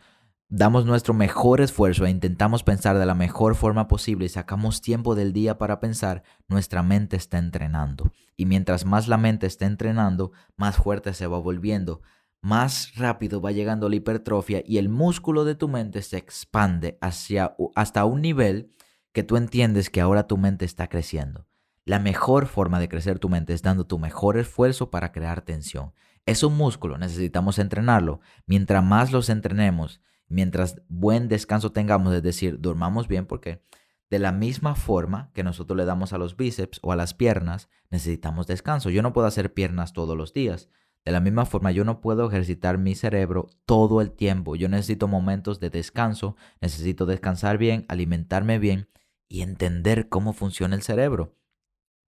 damos 0.49 0.85
nuestro 0.85 1.13
mejor 1.13 1.61
esfuerzo 1.61 2.05
e 2.05 2.09
intentamos 2.09 2.63
pensar 2.63 2.97
de 2.97 3.05
la 3.05 3.13
mejor 3.13 3.55
forma 3.55 3.87
posible 3.87 4.25
y 4.25 4.29
sacamos 4.29 4.81
tiempo 4.81 5.15
del 5.15 5.31
día 5.31 5.57
para 5.57 5.79
pensar, 5.79 6.23
nuestra 6.47 6.81
mente 6.81 7.15
está 7.17 7.37
entrenando. 7.37 8.11
Y 8.35 8.45
mientras 8.45 8.85
más 8.85 9.07
la 9.07 9.17
mente 9.17 9.45
está 9.45 9.65
entrenando, 9.65 10.31
más 10.57 10.77
fuerte 10.77 11.13
se 11.13 11.27
va 11.27 11.39
volviendo, 11.39 12.01
más 12.41 12.95
rápido 12.95 13.41
va 13.41 13.51
llegando 13.51 13.89
la 13.89 13.97
hipertrofia 13.97 14.63
y 14.65 14.77
el 14.77 14.89
músculo 14.89 15.45
de 15.45 15.55
tu 15.55 15.67
mente 15.67 16.01
se 16.01 16.17
expande 16.17 16.97
hacia, 17.01 17.55
hasta 17.75 18.05
un 18.05 18.21
nivel 18.21 18.73
que 19.11 19.23
tú 19.23 19.37
entiendes 19.37 19.89
que 19.89 20.01
ahora 20.01 20.27
tu 20.27 20.37
mente 20.37 20.65
está 20.65 20.87
creciendo. 20.87 21.48
La 21.85 21.99
mejor 21.99 22.45
forma 22.45 22.79
de 22.79 22.89
crecer 22.89 23.19
tu 23.19 23.29
mente 23.29 23.53
es 23.53 23.61
dando 23.61 23.85
tu 23.85 23.99
mejor 23.99 24.37
esfuerzo 24.37 24.89
para 24.89 25.11
crear 25.11 25.41
tensión. 25.41 25.93
Es 26.25 26.43
un 26.43 26.55
músculo, 26.55 26.97
necesitamos 26.97 27.57
entrenarlo. 27.59 28.19
Mientras 28.45 28.83
más 28.83 29.11
los 29.11 29.29
entrenemos, 29.29 30.01
mientras 30.27 30.81
buen 30.87 31.27
descanso 31.27 31.71
tengamos, 31.71 32.13
es 32.13 32.21
decir, 32.21 32.59
durmamos 32.59 33.07
bien, 33.07 33.25
porque 33.25 33.63
de 34.09 34.19
la 34.19 34.31
misma 34.31 34.75
forma 34.75 35.31
que 35.33 35.43
nosotros 35.43 35.77
le 35.77 35.85
damos 35.85 36.13
a 36.13 36.17
los 36.17 36.35
bíceps 36.35 36.79
o 36.81 36.91
a 36.91 36.95
las 36.95 37.13
piernas, 37.13 37.69
necesitamos 37.89 38.47
descanso. 38.47 38.89
Yo 38.89 39.01
no 39.01 39.13
puedo 39.13 39.27
hacer 39.27 39.53
piernas 39.53 39.93
todos 39.93 40.17
los 40.17 40.33
días. 40.33 40.69
De 41.05 41.11
la 41.11 41.21
misma 41.21 41.45
forma, 41.45 41.71
yo 41.71 41.85
no 41.85 42.01
puedo 42.01 42.27
ejercitar 42.27 42.77
mi 42.77 42.93
cerebro 42.93 43.47
todo 43.65 44.01
el 44.01 44.11
tiempo. 44.11 44.55
Yo 44.55 44.67
necesito 44.67 45.07
momentos 45.07 45.59
de 45.59 45.69
descanso, 45.69 46.35
necesito 46.61 47.05
descansar 47.05 47.57
bien, 47.57 47.85
alimentarme 47.87 48.59
bien 48.59 48.89
y 49.27 49.41
entender 49.41 50.09
cómo 50.09 50.33
funciona 50.33 50.75
el 50.75 50.81
cerebro. 50.81 51.38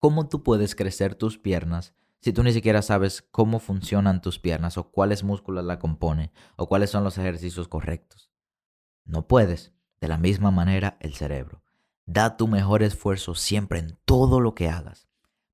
¿Cómo 0.03 0.27
tú 0.27 0.43
puedes 0.43 0.75
crecer 0.75 1.15
tus 1.15 1.39
piernas 1.39 1.95
si 2.21 2.33
tú 2.33 2.43
ni 2.43 2.53
siquiera 2.53 2.83
sabes 2.83 3.23
cómo 3.23 3.61
funcionan 3.61 4.21
tus 4.21 4.41
piernas 4.41 4.77
o 4.77 4.91
cuáles 4.91 5.23
músculos 5.23 5.65
la 5.65 5.79
componen 5.79 6.33
o 6.57 6.69
cuáles 6.69 6.91
son 6.91 7.05
los 7.05 7.19
ejercicios 7.19 7.69
correctos. 7.69 8.33
No 9.05 9.29
puedes. 9.29 9.73
De 10.01 10.09
la 10.09 10.19
misma 10.19 10.51
manera 10.51 10.97
el 10.99 11.15
cerebro. 11.15 11.63
Da 12.05 12.37
tu 12.37 12.49
mejor 12.49 12.83
esfuerzo 12.83 13.37
siempre 13.37 13.79
en 13.79 13.97
todo 14.05 14.41
lo 14.41 14.57
que 14.57 14.69
hagas 14.69 15.07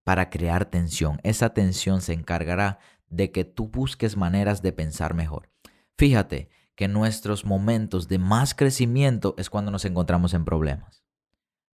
para 0.03 0.31
crear 0.31 0.65
tensión. 0.65 1.21
Esa 1.25 1.53
tensión 1.53 2.01
se 2.01 2.15
encargará 2.15 2.79
de 3.11 3.31
que 3.33 3.45
tú 3.45 3.69
busques 3.69 4.17
maneras 4.17 4.63
de 4.63 4.73
pensar 4.73 5.13
mejor. 5.13 5.51
Fíjate 5.99 6.49
que 6.75 6.89
nuestros 6.89 7.45
momentos 7.45 8.09
de 8.09 8.19
más 8.19 8.55
crecimiento 8.55 9.35
es 9.37 9.51
cuando 9.51 9.71
nos 9.71 9.85
encontramos 9.85 10.33
en 10.33 10.47
problemas. 10.47 10.98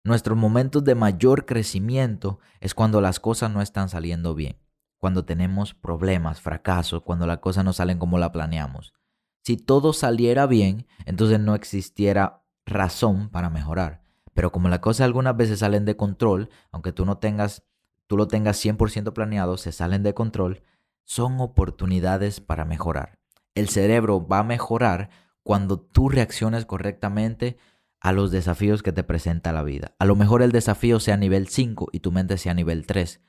Nuestros 0.05 0.39
momentos 0.39 0.85
de 0.85 0.95
mayor 0.95 1.47
crecimiento 1.47 2.39
es 2.61 2.75
cuando 2.75 3.01
las 3.01 3.21
cosas 3.21 3.51
no 3.51 3.63
están 3.63 3.89
saliendo 3.89 4.35
bien 4.35 4.57
cuando 5.05 5.27
tenemos 5.27 5.75
problemas, 5.75 6.41
fracasos, 6.41 7.03
cuando 7.03 7.27
las 7.27 7.41
cosas 7.41 7.63
no 7.63 7.75
salen 7.75 7.99
como 7.99 8.17
la 8.17 8.33
planeamos. 8.33 8.95
Si 9.43 9.59
todo 9.59 9.93
saliera 9.93 10.47
bien, 10.47 10.87
entonces 11.05 11.39
no 11.39 11.55
existiera 11.55 12.43
razón 12.65 13.29
para 13.29 13.51
mejorar. 13.51 14.03
Pero 14.33 14.51
como 14.51 14.71
las 14.71 14.79
cosas 14.79 15.05
algunas 15.05 15.37
veces 15.37 15.59
salen 15.59 15.85
de 15.85 15.99
control, 15.99 16.49
aunque 16.73 16.93
tú 16.93 17.05
no 17.05 17.19
tengas, 17.19 17.65
tú 18.07 18.17
lo 18.17 18.29
tengas 18.29 18.57
100% 18.65 19.13
planeado, 19.13 19.59
se 19.59 19.73
salen 19.73 20.03
de 20.03 20.15
control, 20.15 20.63
son 21.05 21.39
oportunidades 21.39 22.41
para 22.41 22.65
mejorar. 22.65 23.19
El 23.55 23.69
cerebro 23.69 24.27
va 24.27 24.39
a 24.39 24.43
mejorar 24.43 25.11
cuando 25.43 25.79
tú 25.79 26.09
reacciones 26.09 26.65
correctamente 26.65 27.59
a 28.05 28.13
los 28.13 28.31
desafíos 28.31 28.85
que 28.85 28.93
te 28.93 29.03
presenta 29.03 29.53
la 29.53 29.65
vida. 29.65 29.97
A 29.99 30.05
lo 30.05 30.15
mejor 30.15 30.43
el 30.43 30.53
desafío 30.53 31.01
sea 31.01 31.17
nivel 31.17 31.49
5 31.49 31.89
y 31.91 31.99
tu 31.99 32.13
mente 32.13 32.39
sea 32.39 32.55
nivel 32.55 32.87
3 32.87 33.21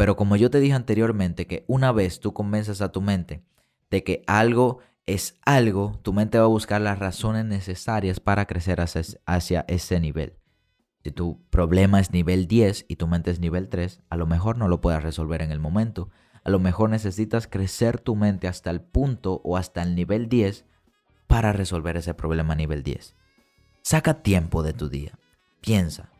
pero 0.00 0.16
como 0.16 0.34
yo 0.36 0.48
te 0.48 0.60
dije 0.60 0.72
anteriormente, 0.72 1.46
que 1.46 1.66
una 1.68 1.92
vez 1.92 2.20
tú 2.20 2.32
convences 2.32 2.80
a 2.80 2.90
tu 2.90 3.02
mente 3.02 3.44
de 3.90 4.02
que 4.02 4.22
algo 4.26 4.78
es 5.04 5.38
algo, 5.44 6.00
tu 6.00 6.14
mente 6.14 6.38
va 6.38 6.44
a 6.44 6.48
buscar 6.48 6.80
las 6.80 6.98
razones 6.98 7.44
necesarias 7.44 8.18
para 8.18 8.46
crecer 8.46 8.80
hacia, 8.80 9.64
ese 9.68 10.00
nivel. 10.00 10.38
Si 11.04 11.10
tu 11.10 11.44
problema 11.50 12.00
es 12.00 12.12
nivel 12.12 12.46
10 12.46 12.86
y 12.88 12.96
tu 12.96 13.08
mente 13.08 13.30
es 13.30 13.40
nivel 13.40 13.68
3, 13.68 14.00
a 14.08 14.16
lo 14.16 14.26
mejor 14.26 14.56
no 14.56 14.68
lo 14.68 14.80
puedas 14.80 15.02
resolver 15.02 15.42
en 15.42 15.52
el 15.52 15.60
momento. 15.60 16.08
A 16.44 16.48
lo 16.48 16.60
mejor 16.60 16.88
necesitas 16.88 17.46
crecer 17.46 18.00
tu 18.00 18.16
mente 18.16 18.48
hasta 18.48 18.70
el 18.70 18.80
punto 18.80 19.42
o 19.44 19.58
hasta 19.58 19.82
el 19.82 19.94
nivel 19.94 20.30
10 20.30 20.64
para 21.26 21.52
resolver 21.52 21.98
ese 21.98 22.14
problema 22.14 22.54
a 22.54 22.56
nivel 22.56 22.82
10. 22.82 23.16
Saca 23.90 24.22
tiempo 24.22 24.62
de 24.62 24.72
tu 24.72 24.88
día. 24.88 25.18
Piensa, 25.60 26.10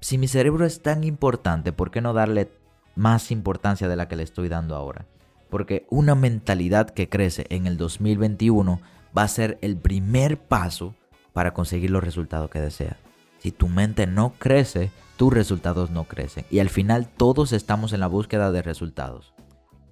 si 0.00 0.18
mi 0.18 0.26
cerebro 0.26 0.66
es 0.66 0.82
tan 0.82 1.04
importante, 1.04 1.72
¿por 1.72 1.92
qué 1.92 2.00
no 2.00 2.12
darle 2.12 2.50
más 2.96 3.30
importancia 3.30 3.86
de 3.86 3.94
la 3.94 4.08
que 4.08 4.16
le 4.16 4.24
estoy 4.24 4.48
dando 4.48 4.74
ahora. 4.74 5.06
Porque 5.48 5.86
una 5.90 6.16
mentalidad 6.16 6.90
que 6.90 7.08
crece 7.08 7.46
en 7.50 7.68
el 7.68 7.76
2021 7.76 8.80
va 9.16 9.22
a 9.22 9.28
ser 9.28 9.58
el 9.62 9.76
primer 9.76 10.38
paso 10.40 10.96
para 11.32 11.54
conseguir 11.54 11.92
los 11.92 12.02
resultados 12.02 12.50
que 12.50 12.60
desea. 12.60 12.96
Si 13.38 13.52
tu 13.52 13.68
mente 13.68 14.08
no 14.08 14.32
crece, 14.36 14.90
tus 15.16 15.32
resultados 15.32 15.92
no 15.92 16.08
crecen. 16.08 16.44
Y 16.50 16.58
al 16.58 16.68
final 16.68 17.06
todos 17.06 17.52
estamos 17.52 17.92
en 17.92 18.00
la 18.00 18.08
búsqueda 18.08 18.50
de 18.50 18.62
resultados. 18.62 19.34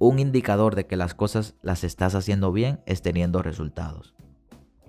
Un 0.00 0.18
indicador 0.18 0.74
de 0.74 0.86
que 0.86 0.96
las 0.96 1.14
cosas 1.14 1.54
las 1.62 1.84
estás 1.84 2.16
haciendo 2.16 2.50
bien 2.50 2.80
es 2.84 3.00
teniendo 3.00 3.42
resultados. 3.42 4.12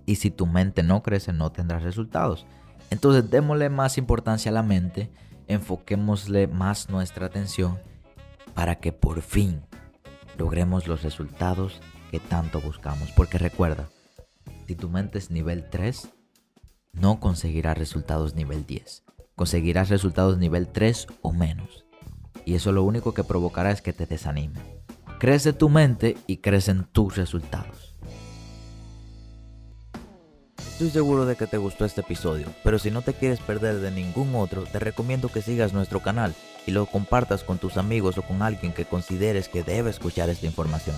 Y 0.05 0.15
si 0.15 0.31
tu 0.31 0.45
mente 0.45 0.83
no 0.83 1.03
crece, 1.03 1.33
no 1.33 1.51
tendrás 1.51 1.83
resultados. 1.83 2.45
Entonces 2.89 3.29
démosle 3.29 3.69
más 3.69 3.97
importancia 3.97 4.51
a 4.51 4.53
la 4.53 4.63
mente, 4.63 5.11
enfoquémosle 5.47 6.47
más 6.47 6.89
nuestra 6.89 7.25
atención 7.25 7.79
para 8.53 8.75
que 8.75 8.91
por 8.91 9.21
fin 9.21 9.61
logremos 10.37 10.87
los 10.87 11.03
resultados 11.03 11.81
que 12.11 12.19
tanto 12.19 12.61
buscamos. 12.61 13.11
Porque 13.11 13.37
recuerda, 13.37 13.89
si 14.67 14.75
tu 14.75 14.89
mente 14.89 15.17
es 15.17 15.31
nivel 15.31 15.69
3, 15.69 16.09
no 16.93 17.19
conseguirás 17.19 17.77
resultados 17.77 18.35
nivel 18.35 18.65
10. 18.65 19.03
Conseguirás 19.35 19.89
resultados 19.89 20.37
nivel 20.37 20.67
3 20.67 21.07
o 21.21 21.33
menos. 21.33 21.85
Y 22.45 22.55
eso 22.55 22.71
lo 22.71 22.83
único 22.83 23.13
que 23.13 23.23
provocará 23.23 23.71
es 23.71 23.81
que 23.81 23.93
te 23.93 24.05
desanime. 24.05 24.59
Crece 25.19 25.53
tu 25.53 25.69
mente 25.69 26.17
y 26.27 26.37
crecen 26.37 26.83
tus 26.83 27.15
resultados. 27.15 27.92
Estoy 30.73 30.89
seguro 30.89 31.27
de 31.27 31.36
que 31.36 31.45
te 31.45 31.57
gustó 31.57 31.86
este 31.86 32.01
episodio, 32.01 32.47
pero 32.63 32.79
si 32.79 32.89
no 32.89 33.03
te 33.03 33.13
quieres 33.13 33.39
perder 33.39 33.79
de 33.79 33.91
ningún 33.91 34.33
otro, 34.33 34.63
te 34.63 34.79
recomiendo 34.79 35.29
que 35.29 35.43
sigas 35.43 35.71
nuestro 35.71 35.99
canal 35.99 36.33
y 36.65 36.71
lo 36.71 36.88
compartas 36.88 37.43
con 37.43 37.59
tus 37.59 37.77
amigos 37.77 38.17
o 38.17 38.23
con 38.23 38.41
alguien 38.41 38.73
que 38.73 38.83
consideres 38.83 39.49
que 39.49 39.62
debe 39.62 39.91
escuchar 39.91 40.31
esta 40.31 40.47
información. 40.47 40.95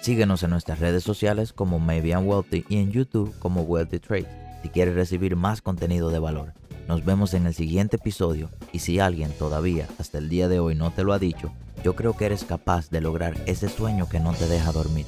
Síguenos 0.00 0.42
en 0.42 0.50
nuestras 0.50 0.80
redes 0.80 1.04
sociales 1.04 1.52
como 1.52 1.78
Maybe 1.78 2.08
I'm 2.08 2.26
Wealthy 2.26 2.64
y 2.68 2.78
en 2.78 2.90
YouTube 2.90 3.32
como 3.38 3.62
Wealthy 3.62 4.00
Trade 4.00 4.58
si 4.60 4.68
quieres 4.70 4.96
recibir 4.96 5.36
más 5.36 5.62
contenido 5.62 6.10
de 6.10 6.18
valor. 6.18 6.52
Nos 6.88 7.04
vemos 7.04 7.32
en 7.34 7.46
el 7.46 7.54
siguiente 7.54 7.98
episodio 7.98 8.50
y 8.72 8.80
si 8.80 8.98
alguien 8.98 9.30
todavía 9.38 9.86
hasta 10.00 10.18
el 10.18 10.28
día 10.30 10.48
de 10.48 10.58
hoy 10.58 10.74
no 10.74 10.90
te 10.90 11.04
lo 11.04 11.12
ha 11.12 11.20
dicho, 11.20 11.52
yo 11.84 11.94
creo 11.94 12.16
que 12.16 12.26
eres 12.26 12.42
capaz 12.42 12.90
de 12.90 13.00
lograr 13.00 13.36
ese 13.46 13.68
sueño 13.68 14.08
que 14.08 14.18
no 14.18 14.32
te 14.32 14.48
deja 14.48 14.72
dormir. 14.72 15.06